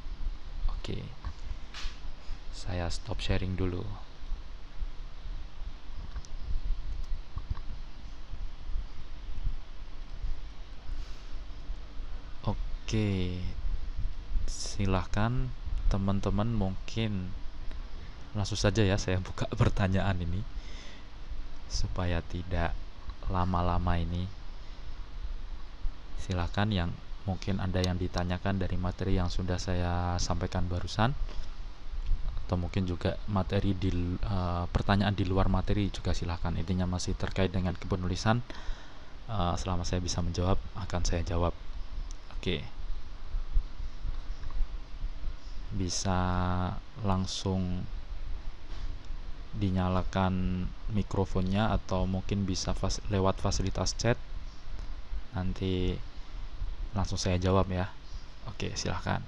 oke 0.74 1.19
saya 2.54 2.86
stop 2.90 3.22
sharing 3.22 3.54
dulu. 3.54 3.82
Oke 12.44 13.38
silahkan 14.50 15.46
teman-teman 15.86 16.50
mungkin 16.50 17.30
langsung 18.34 18.58
saja 18.58 18.82
ya 18.82 18.98
saya 18.98 19.22
buka 19.22 19.46
pertanyaan 19.60 20.18
ini 20.18 20.42
supaya 21.70 22.18
tidak 22.26 22.74
lama-lama 23.30 23.94
ini. 23.94 24.26
Silahkan 26.18 26.66
yang 26.70 26.90
mungkin 27.30 27.62
ada 27.62 27.78
yang 27.78 27.94
ditanyakan 27.94 28.58
dari 28.58 28.74
materi 28.74 29.14
yang 29.18 29.30
sudah 29.30 29.60
saya 29.60 30.18
sampaikan 30.18 30.66
barusan 30.66 31.14
atau 32.50 32.58
mungkin 32.58 32.82
juga 32.82 33.14
materi 33.30 33.78
di 33.78 33.94
uh, 34.26 34.66
pertanyaan 34.74 35.14
di 35.14 35.22
luar 35.22 35.46
materi 35.46 35.86
juga 35.86 36.10
silahkan. 36.10 36.50
Intinya 36.58 36.82
masih 36.82 37.14
terkait 37.14 37.54
dengan 37.54 37.78
kepenulisan. 37.78 38.42
Uh, 39.30 39.54
selama 39.54 39.86
saya 39.86 40.02
bisa 40.02 40.18
menjawab 40.18 40.58
akan 40.74 41.02
saya 41.06 41.22
jawab. 41.22 41.54
Oke. 42.34 42.58
Okay. 42.58 42.60
bisa 45.70 46.18
langsung 47.06 47.86
dinyalakan 49.54 50.66
mikrofonnya 50.90 51.70
atau 51.70 52.10
mungkin 52.10 52.42
bisa 52.42 52.74
fas 52.74 52.98
lewat 53.06 53.38
fasilitas 53.38 53.94
chat. 53.94 54.18
Nanti 55.38 55.94
langsung 56.98 57.22
saya 57.22 57.38
jawab 57.38 57.70
ya. 57.70 57.94
Oke 58.50 58.74
silahkan 58.74 59.22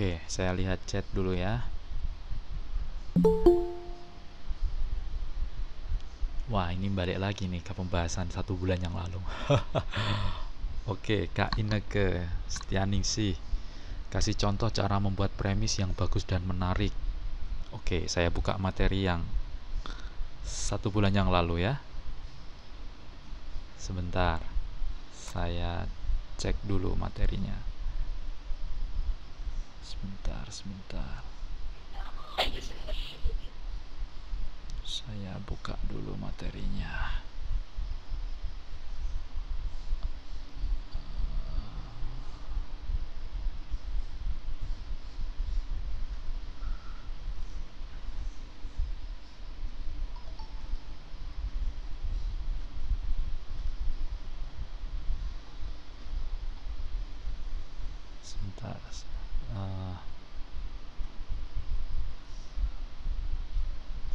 Oke, 0.00 0.16
saya 0.32 0.56
lihat 0.56 0.80
chat 0.88 1.04
dulu 1.12 1.36
ya. 1.36 1.60
Wah, 6.48 6.72
ini 6.72 6.88
balik 6.88 7.20
lagi 7.20 7.44
nih 7.44 7.60
ke 7.60 7.76
pembahasan 7.76 8.32
satu 8.32 8.56
bulan 8.56 8.80
yang 8.80 8.96
lalu. 8.96 9.20
Oke, 10.96 11.28
Kak 11.36 11.60
Ineke 11.60 12.32
Setianingsih 12.48 13.36
kasih 14.08 14.40
contoh 14.40 14.72
cara 14.72 14.96
membuat 14.96 15.36
premis 15.36 15.76
yang 15.76 15.92
bagus 15.92 16.24
dan 16.24 16.48
menarik. 16.48 16.96
Oke, 17.76 18.08
saya 18.08 18.32
buka 18.32 18.56
materi 18.56 19.04
yang 19.04 19.20
satu 20.48 20.88
bulan 20.88 21.12
yang 21.12 21.28
lalu 21.28 21.68
ya. 21.68 21.76
Sebentar, 23.76 24.40
saya 25.12 25.84
cek 26.40 26.56
dulu 26.64 26.96
materinya 26.96 27.69
sebentar 29.90 30.46
sebentar. 30.54 31.26
Saya 34.86 35.34
buka 35.42 35.74
dulu 35.90 36.14
materinya 36.14 37.20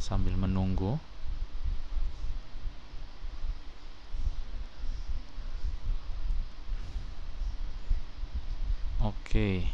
sambil 0.06 0.38
menunggu 0.38 1.02
Oke. 9.02 9.68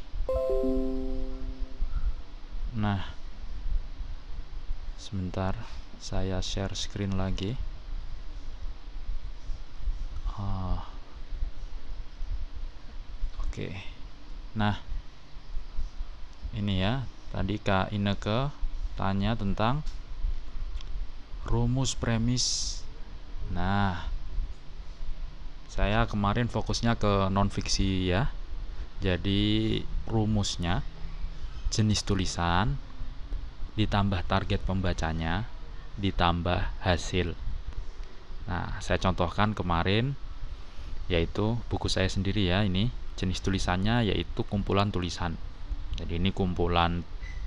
Nah, 2.93 3.09
sebentar 5.01 5.57
saya 5.97 6.45
share 6.45 6.77
screen 6.77 7.17
lagi. 7.17 7.57
Ah. 10.37 10.85
Oke. 13.41 13.73
Nah, 14.53 14.77
ini 16.53 16.85
ya. 16.85 17.09
Tadi 17.33 17.57
Kak 17.57 17.97
Ineke 17.97 18.53
tanya 18.93 19.33
tentang 19.33 19.81
rumus 21.49 21.97
premis 21.97 22.79
nah 23.51 24.07
saya 25.67 26.05
kemarin 26.07 26.47
fokusnya 26.47 26.95
ke 27.01 27.33
non 27.33 27.49
fiksi 27.49 28.13
ya 28.13 28.31
jadi 29.03 29.83
rumusnya 30.07 30.85
jenis 31.73 32.05
tulisan 32.05 32.77
ditambah 33.81 34.29
target 34.29 34.61
pembacanya 34.69 35.49
ditambah 35.97 36.85
hasil. 36.85 37.33
Nah 38.45 38.77
saya 38.85 39.01
contohkan 39.01 39.57
kemarin 39.57 40.13
yaitu 41.09 41.57
buku 41.73 41.89
saya 41.89 42.13
sendiri 42.13 42.53
ya 42.53 42.61
ini 42.61 42.93
jenis 43.17 43.41
tulisannya 43.41 44.05
yaitu 44.13 44.45
kumpulan 44.45 44.93
tulisan. 44.93 45.41
Jadi 45.97 46.21
ini 46.21 46.29
kumpulan 46.37 47.01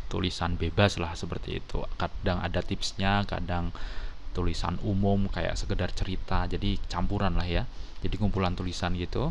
tulisan 0.10 0.58
bebas 0.58 0.98
lah 0.98 1.14
seperti 1.14 1.62
itu. 1.62 1.86
Kadang 2.02 2.42
ada 2.42 2.66
tipsnya 2.66 3.22
kadang 3.30 3.70
tulisan 4.34 4.82
umum 4.82 5.30
kayak 5.30 5.54
sekedar 5.54 5.94
cerita 5.94 6.50
jadi 6.50 6.82
campuran 6.90 7.38
lah 7.38 7.46
ya. 7.46 7.64
Jadi 8.02 8.18
kumpulan 8.18 8.58
tulisan 8.58 8.98
gitu 8.98 9.30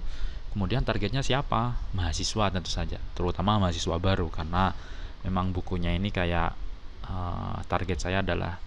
kemudian 0.54 0.86
targetnya 0.86 1.26
siapa? 1.26 1.74
Mahasiswa 1.92 2.48
tentu 2.54 2.70
saja 2.70 3.02
terutama 3.18 3.58
mahasiswa 3.58 3.98
baru 3.98 4.30
karena 4.30 4.70
memang 5.26 5.50
bukunya 5.50 5.92
ini 5.92 6.14
kayak 6.14 6.54
uh, 7.10 7.58
target 7.66 7.98
saya 7.98 8.22
adalah 8.22 8.62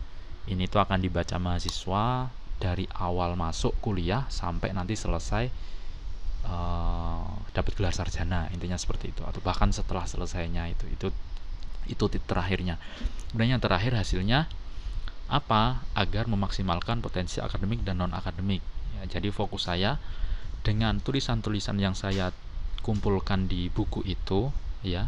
ini 0.52 0.68
tuh 0.68 0.84
akan 0.84 1.00
dibaca 1.00 1.40
mahasiswa 1.40 2.28
dari 2.58 2.86
awal 2.98 3.40
masuk 3.40 3.78
kuliah 3.80 4.26
sampai 4.28 4.74
nanti 4.74 4.98
selesai 4.98 5.46
uh, 6.50 7.30
dapat 7.54 7.72
gelar 7.78 7.94
sarjana 7.94 8.50
intinya 8.52 8.76
seperti 8.76 9.14
itu 9.14 9.22
atau 9.24 9.40
bahkan 9.42 9.70
setelah 9.70 10.04
selesainya 10.06 10.68
itu 10.70 10.86
itu 10.92 11.08
itu 11.88 12.04
titik 12.12 12.28
terakhirnya. 12.28 12.76
Kemudian 13.32 13.58
yang 13.58 13.64
terakhir 13.64 13.96
hasilnya 13.96 14.52
apa? 15.32 15.88
Agar 15.96 16.28
memaksimalkan 16.28 17.00
potensi 17.00 17.40
akademik 17.40 17.84
dan 17.88 18.04
non 18.04 18.12
akademik 18.12 18.60
ya, 19.00 19.18
jadi 19.18 19.32
fokus 19.32 19.72
saya 19.72 19.96
dengan 20.68 21.00
tulisan-tulisan 21.00 21.80
yang 21.80 21.96
saya 21.96 22.36
kumpulkan 22.84 23.48
di 23.48 23.72
buku 23.72 24.04
itu 24.04 24.52
ya 24.84 25.08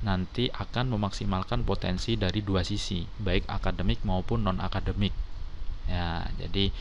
nanti 0.00 0.48
akan 0.48 0.96
memaksimalkan 0.96 1.68
potensi 1.68 2.16
dari 2.16 2.40
dua 2.40 2.64
sisi 2.64 3.04
baik 3.20 3.44
akademik 3.52 4.00
maupun 4.08 4.48
non 4.48 4.56
akademik 4.56 5.12
ya 5.84 6.24
jadi 6.40 6.72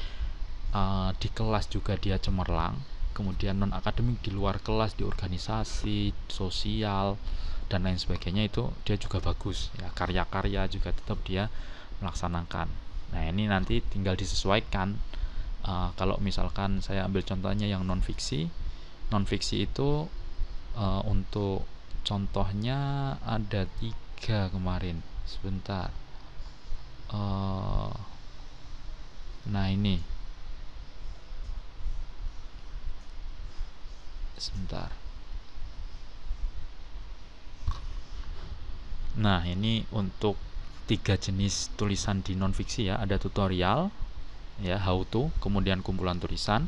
uh, 0.72 1.12
di 1.20 1.28
kelas 1.28 1.68
juga 1.68 2.00
dia 2.00 2.16
cemerlang 2.16 2.80
kemudian 3.12 3.60
non 3.60 3.76
akademik 3.76 4.24
di 4.24 4.32
luar 4.32 4.64
kelas 4.64 4.96
di 4.96 5.04
organisasi 5.04 6.16
sosial 6.32 7.20
dan 7.68 7.84
lain 7.84 8.00
sebagainya 8.00 8.48
itu 8.48 8.72
dia 8.88 8.96
juga 8.96 9.20
bagus 9.20 9.76
ya 9.76 9.92
karya-karya 9.92 10.72
juga 10.72 10.96
tetap 10.96 11.20
dia 11.28 11.52
melaksanakan. 12.00 12.72
Nah 13.12 13.22
ini 13.28 13.46
nanti 13.46 13.84
tinggal 13.84 14.16
disesuaikan 14.16 14.98
uh, 15.65 15.89
kalau 16.00 16.15
misalkan 16.22 16.80
saya 16.80 17.04
ambil 17.08 17.26
contohnya 17.26 17.65
yang 17.65 17.84
non 17.84 18.00
fiksi 18.00 18.52
non 19.10 19.26
fiksi 19.26 19.65
itu 19.65 20.06
uh, 20.78 21.02
untuk 21.10 21.65
contohnya 22.06 23.15
ada 23.26 23.65
tiga 23.82 24.50
kemarin 24.54 25.02
sebentar. 25.26 25.89
Uh, 27.10 27.93
nah 29.50 29.69
ini. 29.69 30.02
Sebentar. 34.39 34.93
Nah 39.19 39.43
ini 39.43 39.84
untuk 39.91 40.39
tiga 40.88 41.19
jenis 41.19 41.74
tulisan 41.76 42.22
di 42.22 42.38
non 42.38 42.54
fiksi 42.54 42.89
ya. 42.93 43.02
Ada 43.02 43.17
tutorial 43.17 43.89
ya 44.60 44.76
how 44.80 45.04
to 45.08 45.32
kemudian 45.39 45.80
kumpulan 45.80 46.19
tulisan 46.19 46.67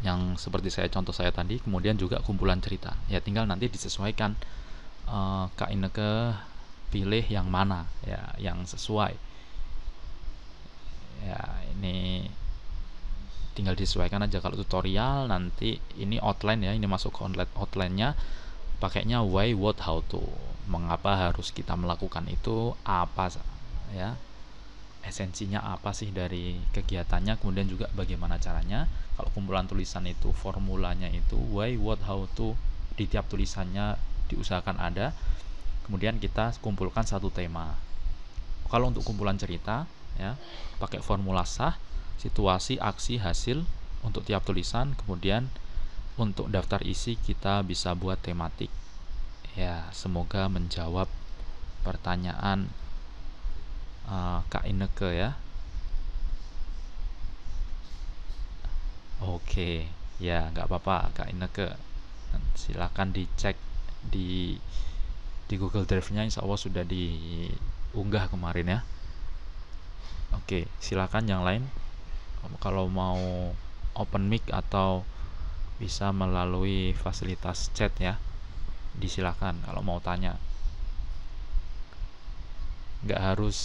yang 0.00 0.40
seperti 0.40 0.72
saya 0.72 0.88
contoh 0.88 1.12
saya 1.12 1.28
tadi 1.28 1.60
kemudian 1.60 2.00
juga 2.00 2.24
kumpulan 2.24 2.56
cerita. 2.64 2.96
Ya 3.12 3.20
tinggal 3.20 3.44
nanti 3.44 3.68
disesuaikan 3.68 4.32
uh, 5.04 5.52
Kak 5.56 5.68
Ineke 5.68 6.36
pilih 6.88 7.22
yang 7.28 7.52
mana 7.52 7.84
ya 8.08 8.32
yang 8.40 8.64
sesuai. 8.64 9.12
Ya 11.20 11.40
ini 11.76 12.24
tinggal 13.52 13.76
disesuaikan 13.76 14.24
aja. 14.24 14.40
Kalau 14.40 14.56
tutorial 14.56 15.28
nanti 15.28 15.76
ini 16.00 16.16
outline 16.16 16.64
ya 16.64 16.72
ini 16.72 16.88
masuk 16.88 17.12
ke 17.12 17.20
outline 17.20 17.52
outline-nya. 17.52 18.16
Pakainya 18.80 19.20
why 19.20 19.52
what 19.52 19.84
how 19.84 20.00
to. 20.08 20.24
Mengapa 20.64 21.28
harus 21.28 21.52
kita 21.52 21.76
melakukan 21.76 22.24
itu 22.32 22.72
apa 22.88 23.28
ya 23.92 24.16
esensinya 25.00 25.64
apa 25.64 25.96
sih 25.96 26.12
dari 26.12 26.60
kegiatannya 26.76 27.40
kemudian 27.40 27.66
juga 27.66 27.88
bagaimana 27.96 28.36
caranya 28.36 28.84
kalau 29.16 29.32
kumpulan 29.32 29.64
tulisan 29.64 30.04
itu 30.04 30.32
formulanya 30.36 31.08
itu 31.08 31.40
why 31.50 31.72
what 31.80 32.04
how 32.04 32.28
to 32.36 32.52
di 33.00 33.08
tiap 33.08 33.28
tulisannya 33.32 33.96
diusahakan 34.28 34.76
ada 34.76 35.16
kemudian 35.88 36.20
kita 36.20 36.52
kumpulkan 36.60 37.08
satu 37.08 37.32
tema 37.32 37.80
kalau 38.68 38.92
untuk 38.92 39.02
kumpulan 39.02 39.40
cerita 39.40 39.88
ya 40.20 40.36
pakai 40.76 41.00
formula 41.00 41.48
sah 41.48 41.80
situasi, 42.20 42.76
aksi, 42.76 43.16
hasil 43.16 43.64
untuk 44.04 44.28
tiap 44.28 44.44
tulisan. 44.44 44.92
Kemudian 45.00 45.48
untuk 46.20 46.52
daftar 46.52 46.84
isi 46.84 47.16
kita 47.16 47.64
bisa 47.64 47.96
buat 47.96 48.20
tematik. 48.20 48.68
Ya, 49.56 49.88
semoga 49.96 50.46
menjawab 50.52 51.08
pertanyaan 51.80 52.68
uh, 54.10 54.42
Kak 54.50 54.66
Ineke 54.66 55.14
ya. 55.14 55.38
Oke, 59.22 59.86
ya 60.18 60.50
nggak 60.50 60.66
apa-apa 60.66 61.14
Kak 61.14 61.30
Ineke. 61.30 61.78
Silakan 62.58 63.14
dicek 63.14 63.56
di 64.02 64.58
di 65.46 65.54
Google 65.58 65.86
Drive-nya 65.86 66.26
Insya 66.26 66.42
Allah 66.42 66.58
sudah 66.58 66.82
diunggah 66.82 68.26
kemarin 68.28 68.66
ya. 68.66 68.80
Oke, 70.34 70.66
silakan 70.82 71.26
yang 71.26 71.42
lain 71.42 71.66
kalau 72.62 72.88
mau 72.88 73.18
open 73.94 74.30
mic 74.30 74.46
atau 74.48 75.04
bisa 75.76 76.12
melalui 76.12 76.92
fasilitas 76.92 77.72
chat 77.72 77.92
ya 77.96 78.20
disilakan 78.96 79.60
kalau 79.64 79.80
mau 79.80 79.96
tanya 80.00 80.36
nggak 83.00 83.20
harus 83.20 83.56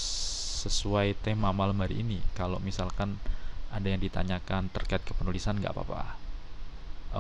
sesuai 0.66 1.14
tema 1.22 1.54
malam 1.54 1.78
hari 1.78 2.02
ini. 2.02 2.18
Kalau 2.34 2.58
misalkan 2.58 3.22
ada 3.70 3.86
yang 3.86 4.02
ditanyakan 4.02 4.74
terkait 4.74 5.06
kepenulisan 5.06 5.62
nggak 5.62 5.78
apa-apa. 5.78 6.18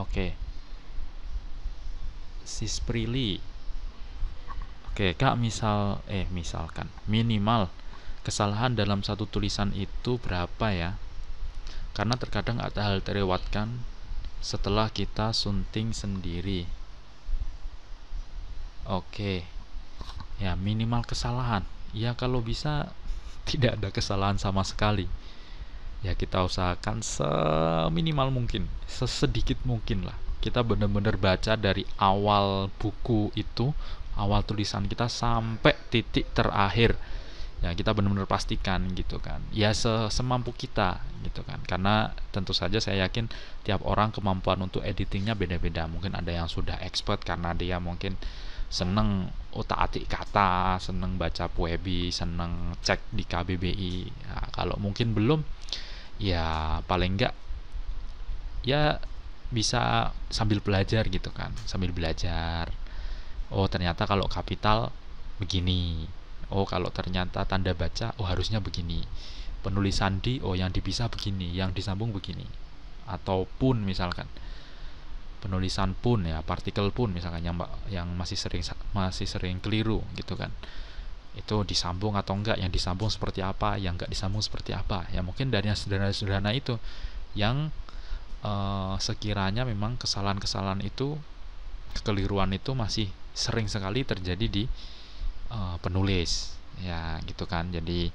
Oke. 0.01 0.33
Sisprili 2.45 3.41
oke 4.89 5.11
kak 5.13 5.35
misal 5.37 6.01
eh 6.09 6.25
misalkan. 6.33 6.89
Minimal 7.05 7.69
kesalahan 8.25 8.73
dalam 8.73 9.05
satu 9.05 9.29
tulisan 9.29 9.69
itu 9.77 10.17
berapa 10.17 10.73
ya? 10.73 10.97
Karena 11.93 12.17
terkadang 12.17 12.57
ada 12.57 12.89
hal 12.89 13.05
terlewatkan 13.05 13.85
setelah 14.41 14.89
kita 14.89 15.35
sunting 15.35 15.93
sendiri. 15.93 16.65
Oke. 18.89 19.45
Ya 20.39 20.55
minimal 20.55 21.03
kesalahan. 21.03 21.63
Ya 21.95 22.15
kalau 22.15 22.39
bisa 22.43 22.91
tidak 23.45 23.77
ada 23.79 23.89
kesalahan 23.93 24.41
sama 24.41 24.65
sekali. 24.65 25.05
Ya 26.05 26.13
kita 26.13 26.45
usahakan 26.45 27.01
seminimal 27.01 28.29
mungkin 28.29 28.69
sesedikit 28.85 29.57
mungkin 29.65 30.05
lah. 30.05 30.17
Kita 30.41 30.61
benar-benar 30.61 31.17
baca 31.17 31.57
dari 31.57 31.81
awal 31.97 32.69
buku 32.77 33.33
itu 33.33 33.73
awal 34.13 34.45
tulisan 34.45 34.85
kita 34.85 35.09
sampai 35.09 35.73
titik 35.89 36.29
terakhir. 36.37 36.93
Ya 37.65 37.73
kita 37.73 37.97
benar-benar 37.97 38.29
pastikan 38.29 38.85
gitu 38.93 39.17
kan. 39.17 39.41
Ya 39.49 39.73
semampu 40.13 40.53
kita 40.53 41.01
gitu 41.25 41.41
kan. 41.41 41.57
Karena 41.65 42.13
tentu 42.29 42.53
saja 42.53 42.77
saya 42.77 43.09
yakin 43.09 43.25
tiap 43.65 43.81
orang 43.81 44.13
kemampuan 44.13 44.61
untuk 44.61 44.85
editingnya 44.85 45.33
beda-beda. 45.33 45.89
Mungkin 45.89 46.13
ada 46.13 46.29
yang 46.29 46.45
sudah 46.45 46.77
expert 46.85 47.25
karena 47.25 47.57
dia 47.57 47.81
mungkin 47.81 48.13
seneng 48.75 49.31
otak 49.55 49.79
atik 49.87 50.11
kata 50.11 50.75
seneng 50.83 51.15
baca 51.15 51.47
puebi 51.47 52.11
seneng 52.11 52.75
cek 52.83 52.99
di 53.15 53.23
KBBI 53.23 53.95
ya, 54.03 54.51
kalau 54.51 54.75
mungkin 54.75 55.15
belum 55.15 55.39
ya 56.19 56.79
paling 56.83 57.15
enggak 57.15 57.31
ya 58.67 58.99
bisa 59.47 60.11
sambil 60.27 60.59
belajar 60.59 61.07
gitu 61.07 61.31
kan 61.31 61.55
sambil 61.63 61.95
belajar 61.95 62.67
oh 63.55 63.71
ternyata 63.71 64.03
kalau 64.03 64.27
kapital 64.27 64.91
begini 65.39 66.11
oh 66.51 66.67
kalau 66.67 66.91
ternyata 66.91 67.47
tanda 67.47 67.71
baca 67.71 68.11
oh 68.19 68.27
harusnya 68.27 68.59
begini 68.59 69.07
penulisan 69.63 70.19
di 70.19 70.43
oh 70.43 70.51
yang 70.51 70.75
dipisah 70.75 71.07
begini 71.07 71.55
yang 71.55 71.71
disambung 71.71 72.11
begini 72.11 72.43
ataupun 73.07 73.87
misalkan 73.87 74.27
penulisan 75.43 75.93
pun 75.93 76.25
ya 76.25 76.41
partikel 76.41 76.89
pun 76.89 77.13
misalkan 77.13 77.45
yang 77.45 77.55
yang 77.91 78.07
masih 78.17 78.35
sering 78.39 78.65
masih 78.91 79.27
sering 79.29 79.61
keliru 79.61 80.01
gitu 80.17 80.33
kan. 80.35 80.49
Itu 81.35 81.67
disambung 81.67 82.15
atau 82.15 82.33
enggak 82.35 82.57
yang 82.57 82.71
disambung 82.71 83.11
seperti 83.11 83.43
apa 83.43 83.75
yang 83.75 83.99
enggak 83.99 84.09
disambung 84.09 84.41
seperti 84.41 84.73
apa. 84.73 85.05
Ya 85.11 85.21
mungkin 85.21 85.51
dari 85.51 85.67
yang 85.69 85.77
sederhana-sederhana 85.77 86.55
itu 86.55 86.79
yang 87.35 87.69
uh, 88.41 88.95
sekiranya 88.97 89.67
memang 89.67 89.99
kesalahan-kesalahan 89.99 90.81
itu 90.81 91.19
kekeliruan 91.95 92.51
itu 92.55 92.71
masih 92.75 93.07
sering 93.35 93.67
sekali 93.67 94.07
terjadi 94.07 94.47
di 94.47 94.63
uh, 95.51 95.77
penulis. 95.83 96.55
Ya 96.81 97.19
gitu 97.27 97.45
kan. 97.45 97.69
Jadi 97.69 98.09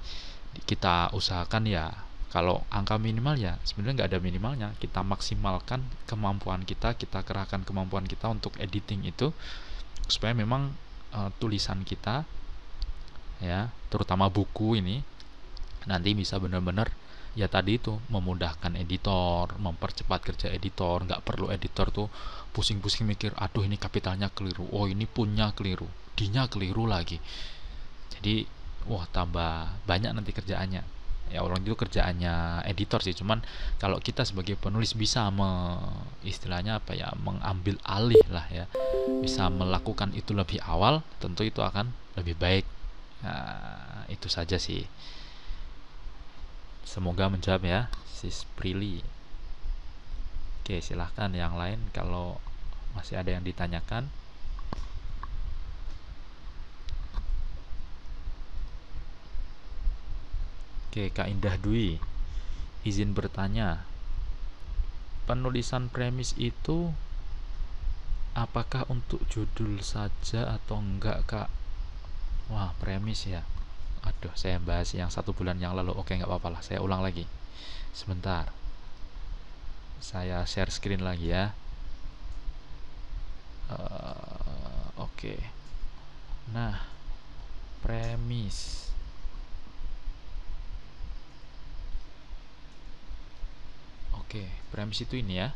kita 0.67 1.15
usahakan 1.15 1.65
ya 1.71 2.10
kalau 2.31 2.63
angka 2.71 2.95
minimal 2.95 3.35
ya 3.35 3.59
sebenarnya 3.67 4.07
nggak 4.07 4.11
ada 4.15 4.21
minimalnya. 4.23 4.69
Kita 4.79 5.03
maksimalkan 5.03 5.83
kemampuan 6.07 6.63
kita 6.63 6.95
kita 6.95 7.27
kerahkan 7.27 7.67
kemampuan 7.67 8.07
kita 8.07 8.31
untuk 8.31 8.55
editing 8.63 9.03
itu 9.03 9.35
supaya 10.07 10.31
memang 10.31 10.71
uh, 11.11 11.35
tulisan 11.43 11.83
kita 11.83 12.23
ya 13.43 13.75
terutama 13.91 14.31
buku 14.31 14.79
ini 14.79 15.03
nanti 15.91 16.15
bisa 16.15 16.39
benar-benar 16.39 16.95
ya 17.35 17.51
tadi 17.51 17.79
itu 17.83 17.99
memudahkan 18.07 18.79
editor 18.79 19.51
mempercepat 19.59 20.23
kerja 20.23 20.55
editor. 20.55 21.03
Nggak 21.03 21.27
perlu 21.27 21.51
editor 21.51 21.91
tuh 21.91 22.07
pusing-pusing 22.55 23.11
mikir 23.11 23.35
aduh 23.35 23.67
ini 23.67 23.75
kapitalnya 23.75 24.31
keliru. 24.31 24.71
Oh 24.71 24.87
ini 24.87 25.03
punya 25.11 25.51
keliru. 25.51 25.91
Dinya 26.15 26.47
keliru 26.47 26.87
lagi. 26.87 27.19
Jadi 28.15 28.47
wah 28.87 29.03
tambah 29.11 29.83
banyak 29.83 30.15
nanti 30.15 30.31
kerjaannya 30.31 31.00
ya 31.31 31.47
orang 31.47 31.63
itu 31.63 31.79
kerjaannya 31.79 32.67
editor 32.67 33.01
sih. 33.01 33.15
Cuman 33.15 33.41
kalau 33.79 34.03
kita 34.03 34.27
sebagai 34.27 34.59
penulis 34.59 34.99
bisa 34.99 35.31
me, 35.31 35.79
istilahnya 36.27 36.83
apa 36.83 36.93
ya 36.99 37.15
mengambil 37.23 37.79
alih 37.87 38.23
lah 38.31 38.47
ya. 38.51 38.67
Bisa 39.23 39.49
melakukan 39.49 40.13
itu 40.13 40.35
lebih 40.35 40.59
awal 40.67 41.07
tentu 41.23 41.47
itu 41.47 41.63
akan 41.63 41.95
lebih 42.19 42.35
baik. 42.37 42.67
Nah, 43.23 44.05
itu 44.11 44.27
saja 44.27 44.59
sih. 44.59 44.85
Semoga 46.83 47.31
menjawab 47.31 47.63
ya 47.63 47.87
sis 48.11 48.45
Prilly. 48.59 49.01
Oke 50.61 50.83
silahkan 50.83 51.31
yang 51.33 51.57
lain 51.57 51.79
kalau 51.95 52.43
masih 52.93 53.23
ada 53.23 53.31
yang 53.31 53.47
ditanyakan 53.47 54.11
Oke, 60.91 61.07
Kak 61.15 61.31
Indah 61.31 61.55
Dwi 61.55 62.03
izin 62.83 63.15
bertanya. 63.15 63.87
Penulisan 65.23 65.87
premis 65.87 66.35
itu 66.35 66.91
apakah 68.35 68.91
untuk 68.91 69.23
judul 69.31 69.87
saja 69.87 70.51
atau 70.59 70.83
enggak, 70.83 71.23
Kak? 71.31 71.47
Wah, 72.51 72.75
premis 72.83 73.23
ya. 73.31 73.47
Aduh, 74.03 74.35
saya 74.35 74.59
bahas 74.59 74.91
yang 74.91 75.15
satu 75.15 75.31
bulan 75.31 75.63
yang 75.63 75.79
lalu. 75.79 75.95
Oke, 75.95 76.19
nggak 76.19 76.27
apa-apa 76.27 76.59
lah. 76.59 76.63
Saya 76.67 76.83
ulang 76.83 77.07
lagi. 77.07 77.23
Sebentar. 77.95 78.51
Saya 80.03 80.43
share 80.43 80.75
screen 80.75 81.07
lagi 81.07 81.31
ya. 81.31 81.55
Uh, 83.71 84.91
Oke. 84.99 85.39
Nah, 86.51 86.83
premis. 87.87 88.90
Oke, 94.31 94.47
premis 94.71 95.03
itu 95.03 95.19
ini 95.19 95.43
ya. 95.43 95.51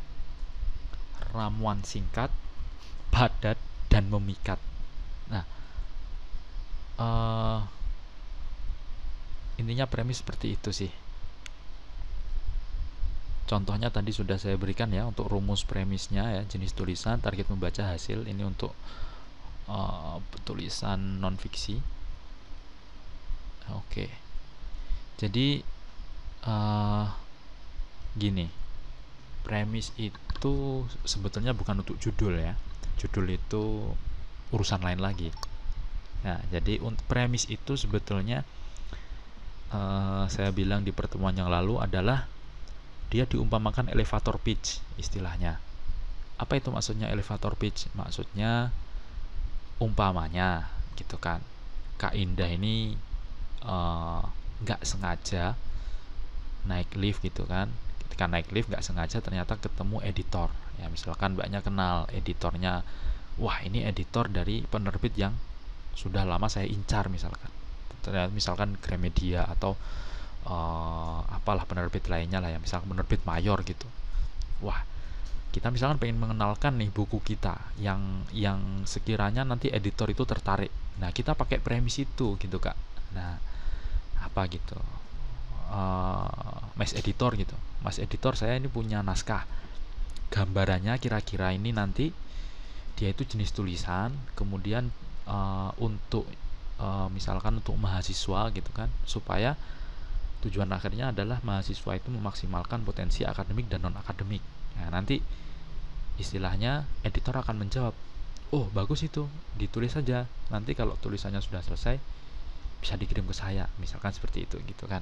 Ramuan 1.31 1.79
singkat, 1.87 2.27
padat, 3.07 3.55
dan 3.87 4.11
memikat. 4.11 4.59
Nah, 5.31 5.47
uh, 6.99 7.63
intinya 9.55 9.87
premis 9.87 10.19
seperti 10.19 10.59
itu 10.59 10.75
sih. 10.75 10.91
Contohnya 13.47 13.87
tadi 13.95 14.11
sudah 14.11 14.35
saya 14.35 14.59
berikan 14.59 14.91
ya 14.91 15.07
untuk 15.07 15.31
rumus 15.31 15.63
premisnya 15.63 16.35
ya, 16.35 16.43
jenis 16.43 16.75
tulisan, 16.75 17.23
target 17.23 17.47
membaca 17.47 17.95
hasil. 17.95 18.27
Ini 18.27 18.43
untuk 18.43 18.75
uh, 19.71 20.19
tulisan 20.43 21.23
non 21.23 21.39
fiksi. 21.39 21.79
Oke. 23.71 24.11
Jadi 25.15 25.63
uh, 26.43 27.07
gini 28.19 28.64
premis 29.45 29.93
itu 30.01 30.81
sebetulnya 31.05 31.53
bukan 31.53 31.85
untuk 31.85 32.01
judul 32.01 32.41
ya. 32.41 32.57
Judul 32.97 33.37
itu 33.37 33.93
urusan 34.49 34.81
lain 34.81 34.97
lagi. 34.97 35.29
Nah 36.25 36.41
jadi 36.49 36.81
premis 37.05 37.45
itu 37.45 37.77
sebetulnya 37.77 38.41
uh, 39.69 40.25
saya 40.25 40.49
bilang 40.49 40.81
di 40.81 40.89
pertemuan 40.89 41.37
yang 41.37 41.53
lalu 41.53 41.77
adalah 41.77 42.25
dia 43.13 43.29
diumpamakan 43.29 43.93
elevator 43.93 44.41
pitch 44.41 44.81
istilahnya. 44.97 45.61
Apa 46.41 46.57
itu 46.57 46.73
maksudnya 46.73 47.13
elevator 47.13 47.53
pitch? 47.53 47.85
Maksudnya 47.93 48.73
umpamanya 49.77 50.73
gitu 50.97 51.21
kan. 51.21 51.45
Kak 51.95 52.11
Indah 52.11 52.51
ini 52.51 52.91
eh, 53.63 54.21
nggak 54.59 54.81
uh, 54.83 54.87
sengaja 54.87 55.55
naik 56.67 56.91
lift 56.99 57.23
gitu 57.23 57.47
kan 57.47 57.71
ketika 58.07 58.25
naik 58.29 58.47
lift 58.53 58.71
nggak 58.71 58.85
sengaja 58.85 59.19
ternyata 59.19 59.57
ketemu 59.57 59.99
editor. 60.05 60.49
Ya 60.79 60.87
misalkan 60.91 61.35
mbaknya 61.35 61.59
kenal 61.65 62.05
editornya 62.11 62.85
wah 63.35 63.59
ini 63.63 63.83
editor 63.83 64.31
dari 64.31 64.63
penerbit 64.67 65.15
yang 65.19 65.35
sudah 65.95 66.23
lama 66.23 66.47
saya 66.47 66.67
incar 66.67 67.07
misalkan. 67.11 67.51
Ternyata 68.03 68.31
misalkan 68.31 68.77
Gramedia 68.79 69.47
atau 69.47 69.73
uh, 70.45 71.25
apalah 71.31 71.65
penerbit 71.65 72.05
lainnya 72.07 72.39
lah 72.39 72.53
ya 72.53 72.59
misalkan 72.61 72.91
penerbit 72.91 73.23
mayor 73.27 73.59
gitu. 73.65 73.87
Wah 74.63 74.83
kita 75.55 75.71
misalkan 75.71 75.95
pengen 76.03 76.19
mengenalkan 76.19 76.75
nih 76.75 76.91
buku 76.91 77.23
kita 77.23 77.55
yang 77.79 78.27
yang 78.35 78.83
sekiranya 78.83 79.47
nanti 79.47 79.71
editor 79.71 80.11
itu 80.11 80.27
tertarik. 80.27 80.71
Nah 80.99 81.15
kita 81.15 81.31
pakai 81.31 81.63
premis 81.63 81.95
itu 81.99 82.35
gitu 82.35 82.57
kak. 82.59 82.75
Nah 83.15 83.39
apa 84.19 84.41
gitu 84.51 84.75
uh, 85.69 86.71
mas 86.75 86.93
editor 86.93 87.33
gitu. 87.39 87.55
Mas 87.81 87.97
editor 88.01 88.33
saya 88.37 88.57
ini 88.57 88.67
punya 88.67 89.01
naskah. 89.05 89.45
Gambarannya 90.33 90.97
kira-kira 90.97 91.53
ini 91.53 91.71
nanti 91.71 92.11
dia 92.95 93.11
itu 93.11 93.27
jenis 93.27 93.51
tulisan 93.51 94.15
kemudian 94.39 94.87
uh, 95.27 95.71
untuk 95.83 96.23
uh, 96.79 97.11
misalkan 97.11 97.59
untuk 97.59 97.75
mahasiswa 97.75 98.51
gitu 98.55 98.71
kan 98.71 98.87
supaya 99.03 99.59
tujuan 100.47 100.71
akhirnya 100.71 101.11
adalah 101.11 101.43
mahasiswa 101.43 101.91
itu 101.99 102.07
memaksimalkan 102.07 102.87
potensi 102.87 103.27
akademik 103.27 103.67
dan 103.67 103.83
non 103.83 103.99
akademik 103.99 104.39
nah 104.79 104.87
nanti 104.95 105.19
istilahnya 106.15 106.87
editor 107.03 107.35
akan 107.35 107.67
menjawab 107.67 107.91
oh 108.55 108.71
bagus 108.71 109.03
itu 109.03 109.27
ditulis 109.59 109.91
saja. 109.91 110.29
Nanti 110.47 110.77
kalau 110.77 110.95
tulisannya 110.99 111.41
sudah 111.41 111.59
selesai 111.59 111.99
bisa 112.79 112.93
dikirim 112.95 113.25
ke 113.25 113.35
saya. 113.35 113.67
Misalkan 113.81 114.13
seperti 114.13 114.45
itu 114.45 114.61
gitu 114.63 114.85
kan 114.85 115.01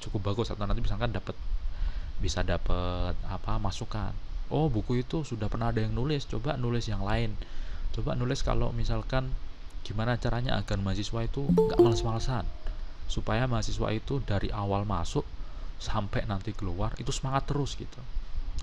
cukup 0.00 0.32
bagus. 0.32 0.52
Atau 0.52 0.64
nanti 0.68 0.84
misalkan 0.84 1.12
dapat 1.12 1.34
bisa 2.20 2.40
dapat 2.40 3.16
apa 3.28 3.60
masukan. 3.60 4.12
Oh 4.48 4.70
buku 4.70 5.02
itu 5.02 5.26
sudah 5.26 5.50
pernah 5.50 5.74
ada 5.74 5.82
yang 5.82 5.92
nulis 5.92 6.24
coba 6.24 6.54
nulis 6.54 6.86
yang 6.86 7.02
lain. 7.02 7.34
Coba 7.92 8.14
nulis 8.14 8.40
kalau 8.46 8.70
misalkan 8.70 9.32
gimana 9.82 10.18
caranya 10.18 10.58
agar 10.58 10.78
mahasiswa 10.80 11.26
itu 11.26 11.46
nggak 11.46 11.78
males-malesan. 11.82 12.44
Supaya 13.06 13.46
mahasiswa 13.46 13.88
itu 13.94 14.22
dari 14.24 14.50
awal 14.50 14.86
masuk 14.86 15.22
sampai 15.76 16.24
nanti 16.24 16.56
keluar 16.56 16.94
itu 16.96 17.12
semangat 17.12 17.46
terus 17.50 17.76
gitu. 17.76 18.00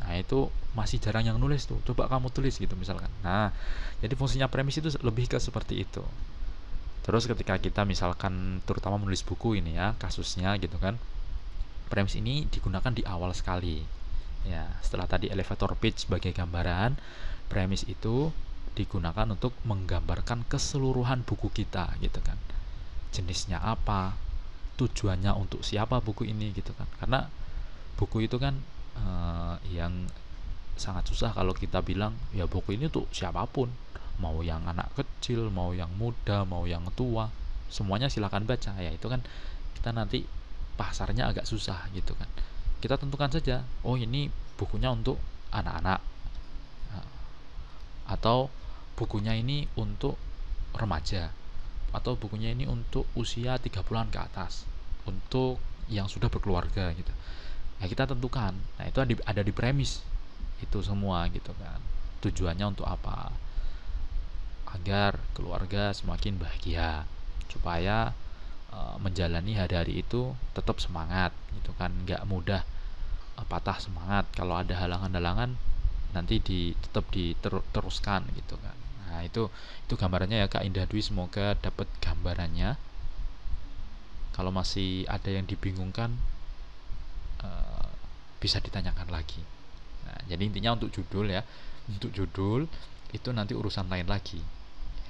Nah 0.02 0.18
itu 0.18 0.50
masih 0.74 0.98
jarang 0.98 1.28
yang 1.28 1.38
nulis 1.38 1.70
tuh. 1.70 1.78
Coba 1.86 2.10
kamu 2.10 2.34
tulis 2.34 2.58
gitu 2.58 2.74
misalkan. 2.74 3.12
Nah 3.22 3.54
jadi 4.02 4.18
fungsinya 4.18 4.50
premis 4.50 4.80
itu 4.82 4.90
lebih 5.06 5.30
ke 5.30 5.38
seperti 5.38 5.84
itu. 5.84 6.04
Terus 7.04 7.28
ketika 7.28 7.60
kita 7.60 7.84
misalkan 7.84 8.64
terutama 8.64 8.96
menulis 8.96 9.22
buku 9.28 9.60
ini 9.60 9.76
ya 9.76 9.94
kasusnya 10.00 10.56
gitu 10.58 10.80
kan 10.80 10.96
premis 11.94 12.18
ini 12.18 12.50
digunakan 12.50 12.90
di 12.90 13.06
awal 13.06 13.30
sekali. 13.38 13.86
Ya 14.50 14.66
setelah 14.82 15.06
tadi 15.06 15.30
elevator 15.30 15.78
pitch 15.78 16.10
sebagai 16.10 16.34
gambaran 16.34 16.98
premis 17.54 17.86
itu 17.86 18.34
digunakan 18.74 19.30
untuk 19.30 19.54
menggambarkan 19.62 20.50
keseluruhan 20.50 21.22
buku 21.22 21.54
kita 21.54 21.94
gitu 22.02 22.18
kan. 22.26 22.42
Jenisnya 23.14 23.62
apa 23.62 24.18
tujuannya 24.82 25.38
untuk 25.38 25.62
siapa 25.62 26.02
buku 26.02 26.26
ini 26.26 26.50
gitu 26.58 26.74
kan. 26.74 26.90
Karena 26.98 27.30
buku 27.94 28.26
itu 28.26 28.42
kan 28.42 28.58
uh, 28.98 29.62
yang 29.70 30.10
sangat 30.74 31.06
susah 31.06 31.30
kalau 31.38 31.54
kita 31.54 31.86
bilang 31.86 32.18
ya 32.34 32.50
buku 32.50 32.74
ini 32.74 32.90
untuk 32.90 33.06
siapa 33.14 33.46
pun. 33.46 33.70
Mau 34.18 34.42
yang 34.42 34.66
anak 34.66 34.90
kecil 34.98 35.54
mau 35.54 35.78
yang 35.78 35.94
muda 35.94 36.42
mau 36.42 36.66
yang 36.66 36.90
tua. 36.98 37.30
Semuanya 37.70 38.10
silahkan 38.10 38.42
baca. 38.42 38.74
Ya 38.82 38.90
itu 38.90 39.06
kan 39.06 39.22
kita 39.78 39.94
nanti 39.94 40.26
pasarnya 40.76 41.30
agak 41.30 41.46
susah 41.46 41.90
gitu 41.94 42.14
kan. 42.18 42.30
Kita 42.82 43.00
tentukan 43.00 43.30
saja 43.32 43.64
oh 43.86 43.96
ini 43.96 44.28
bukunya 44.60 44.92
untuk 44.92 45.18
anak-anak. 45.54 46.02
Nah, 46.92 47.08
atau 48.10 48.50
bukunya 48.94 49.34
ini 49.38 49.66
untuk 49.78 50.18
remaja 50.74 51.34
atau 51.94 52.18
bukunya 52.18 52.50
ini 52.50 52.66
untuk 52.66 53.06
usia 53.14 53.62
tiga 53.62 53.86
bulan 53.86 54.10
ke 54.10 54.18
atas 54.18 54.66
untuk 55.06 55.62
yang 55.88 56.10
sudah 56.10 56.28
berkeluarga 56.28 56.90
gitu. 56.98 57.14
Ya 57.78 57.86
kita 57.86 58.10
tentukan. 58.10 58.58
Nah 58.80 58.86
itu 58.90 58.98
ada 59.04 59.42
di 59.46 59.54
premis 59.54 60.02
itu 60.58 60.80
semua 60.82 61.30
gitu 61.30 61.54
kan. 61.62 61.78
Tujuannya 62.26 62.66
untuk 62.74 62.90
apa? 62.90 63.30
Agar 64.74 65.22
keluarga 65.38 65.94
semakin 65.94 66.42
bahagia 66.42 67.06
supaya 67.46 68.18
Eh, 68.74 68.98
menjalani 68.98 69.54
hari-hari 69.54 70.02
itu 70.02 70.34
tetap 70.58 70.82
semangat 70.82 71.30
gitu 71.54 71.78
kan. 71.78 71.94
Nggak 71.94 72.26
mudah 72.26 72.62
uh, 73.38 73.46
patah 73.46 73.78
semangat. 73.78 74.26
Kalau 74.34 74.58
ada 74.58 74.74
halangan-halangan 74.74 75.54
nanti 76.18 76.42
di 76.42 76.74
tetap 76.82 77.06
diteruskan 77.14 78.26
gitu 78.34 78.58
kan. 78.58 78.74
Nah 79.06 79.22
itu 79.22 79.54
itu 79.86 79.94
gambarannya 79.94 80.42
ya 80.42 80.48
Kak 80.50 80.66
Indah 80.66 80.90
Dwi. 80.90 81.06
Semoga 81.06 81.54
dapat 81.62 81.86
gambarannya. 82.02 82.74
Kalau 84.34 84.50
masih 84.50 85.06
ada 85.06 85.30
yang 85.30 85.46
dibingungkan 85.46 86.18
uh, 87.46 87.88
bisa 88.42 88.58
ditanyakan 88.58 89.14
lagi. 89.14 89.46
Nah 90.10 90.18
jadi 90.26 90.50
intinya 90.50 90.74
untuk 90.74 90.90
judul 90.90 91.30
ya. 91.30 91.46
Untuk 91.94 92.10
judul 92.10 92.66
itu 93.14 93.30
nanti 93.30 93.54
urusan 93.54 93.86
lain 93.86 94.10
lagi. 94.10 94.42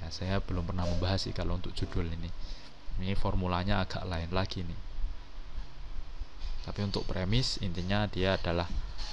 Ya 0.04 0.12
saya 0.12 0.44
belum 0.44 0.68
pernah 0.68 0.84
membahas 0.84 1.24
sih 1.24 1.32
kalau 1.32 1.56
untuk 1.56 1.72
judul 1.72 2.12
ini 2.12 2.28
ini 3.02 3.14
formulanya 3.18 3.82
agak 3.82 4.06
lain 4.06 4.30
lagi 4.30 4.62
nih. 4.62 4.80
Tapi 6.64 6.80
untuk 6.80 7.04
premis 7.04 7.60
intinya 7.60 8.08
dia 8.08 8.40
adalah 8.40 8.66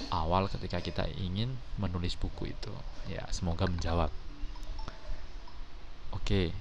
awal 0.08 0.48
ketika 0.48 0.80
kita 0.80 1.04
ingin 1.18 1.56
menulis 1.76 2.16
buku 2.16 2.52
itu. 2.52 2.72
Ya 3.10 3.26
semoga 3.34 3.68
menjawab. 3.68 4.10
Oke 6.12 6.52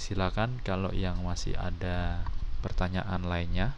silakan 0.00 0.64
kalau 0.64 0.88
yang 0.96 1.20
masih 1.20 1.52
ada 1.60 2.24
pertanyaan 2.64 3.20
lainnya. 3.28 3.76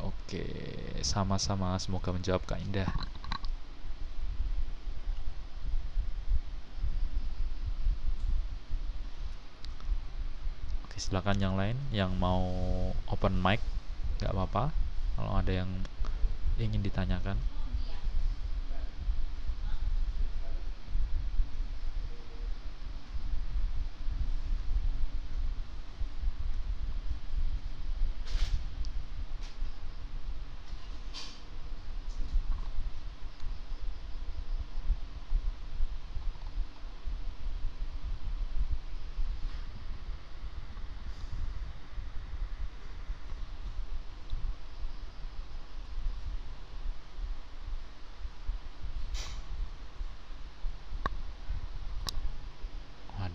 Oke, 0.00 0.48
sama-sama. 1.04 1.76
Semoga 1.76 2.10
menjawab 2.10 2.42
Kak 2.48 2.60
Indah. 2.64 2.88
Silakan 10.98 11.38
yang 11.42 11.54
lain 11.58 11.76
yang 11.90 12.14
mau 12.18 12.42
open 13.10 13.34
mic, 13.38 13.60
nggak 14.22 14.32
apa-apa. 14.32 14.70
Kalau 15.14 15.32
ada 15.38 15.52
yang 15.52 15.70
ingin 16.58 16.82
ditanyakan. 16.82 17.38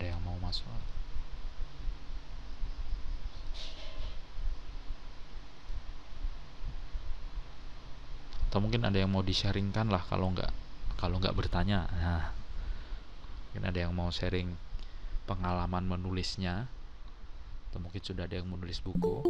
ada 0.00 0.16
yang 0.16 0.22
mau 0.24 0.38
masuk 0.40 0.64
atau 8.50 8.58
mungkin 8.58 8.82
ada 8.82 8.98
yang 8.98 9.14
mau 9.14 9.22
di-sharingkan 9.22 9.94
lah 9.94 10.02
kalau 10.10 10.34
nggak 10.34 10.50
kalau 10.98 11.22
nggak 11.22 11.38
bertanya. 11.38 11.86
Nah 11.86 12.34
mungkin 13.46 13.62
ada 13.62 13.78
yang 13.78 13.94
mau 13.94 14.10
sharing 14.10 14.50
pengalaman 15.30 15.86
menulisnya. 15.86 16.66
Atau 17.70 17.78
mungkin 17.78 18.02
sudah 18.02 18.26
ada 18.26 18.34
yang 18.34 18.50
menulis 18.50 18.82
buku 18.82 19.22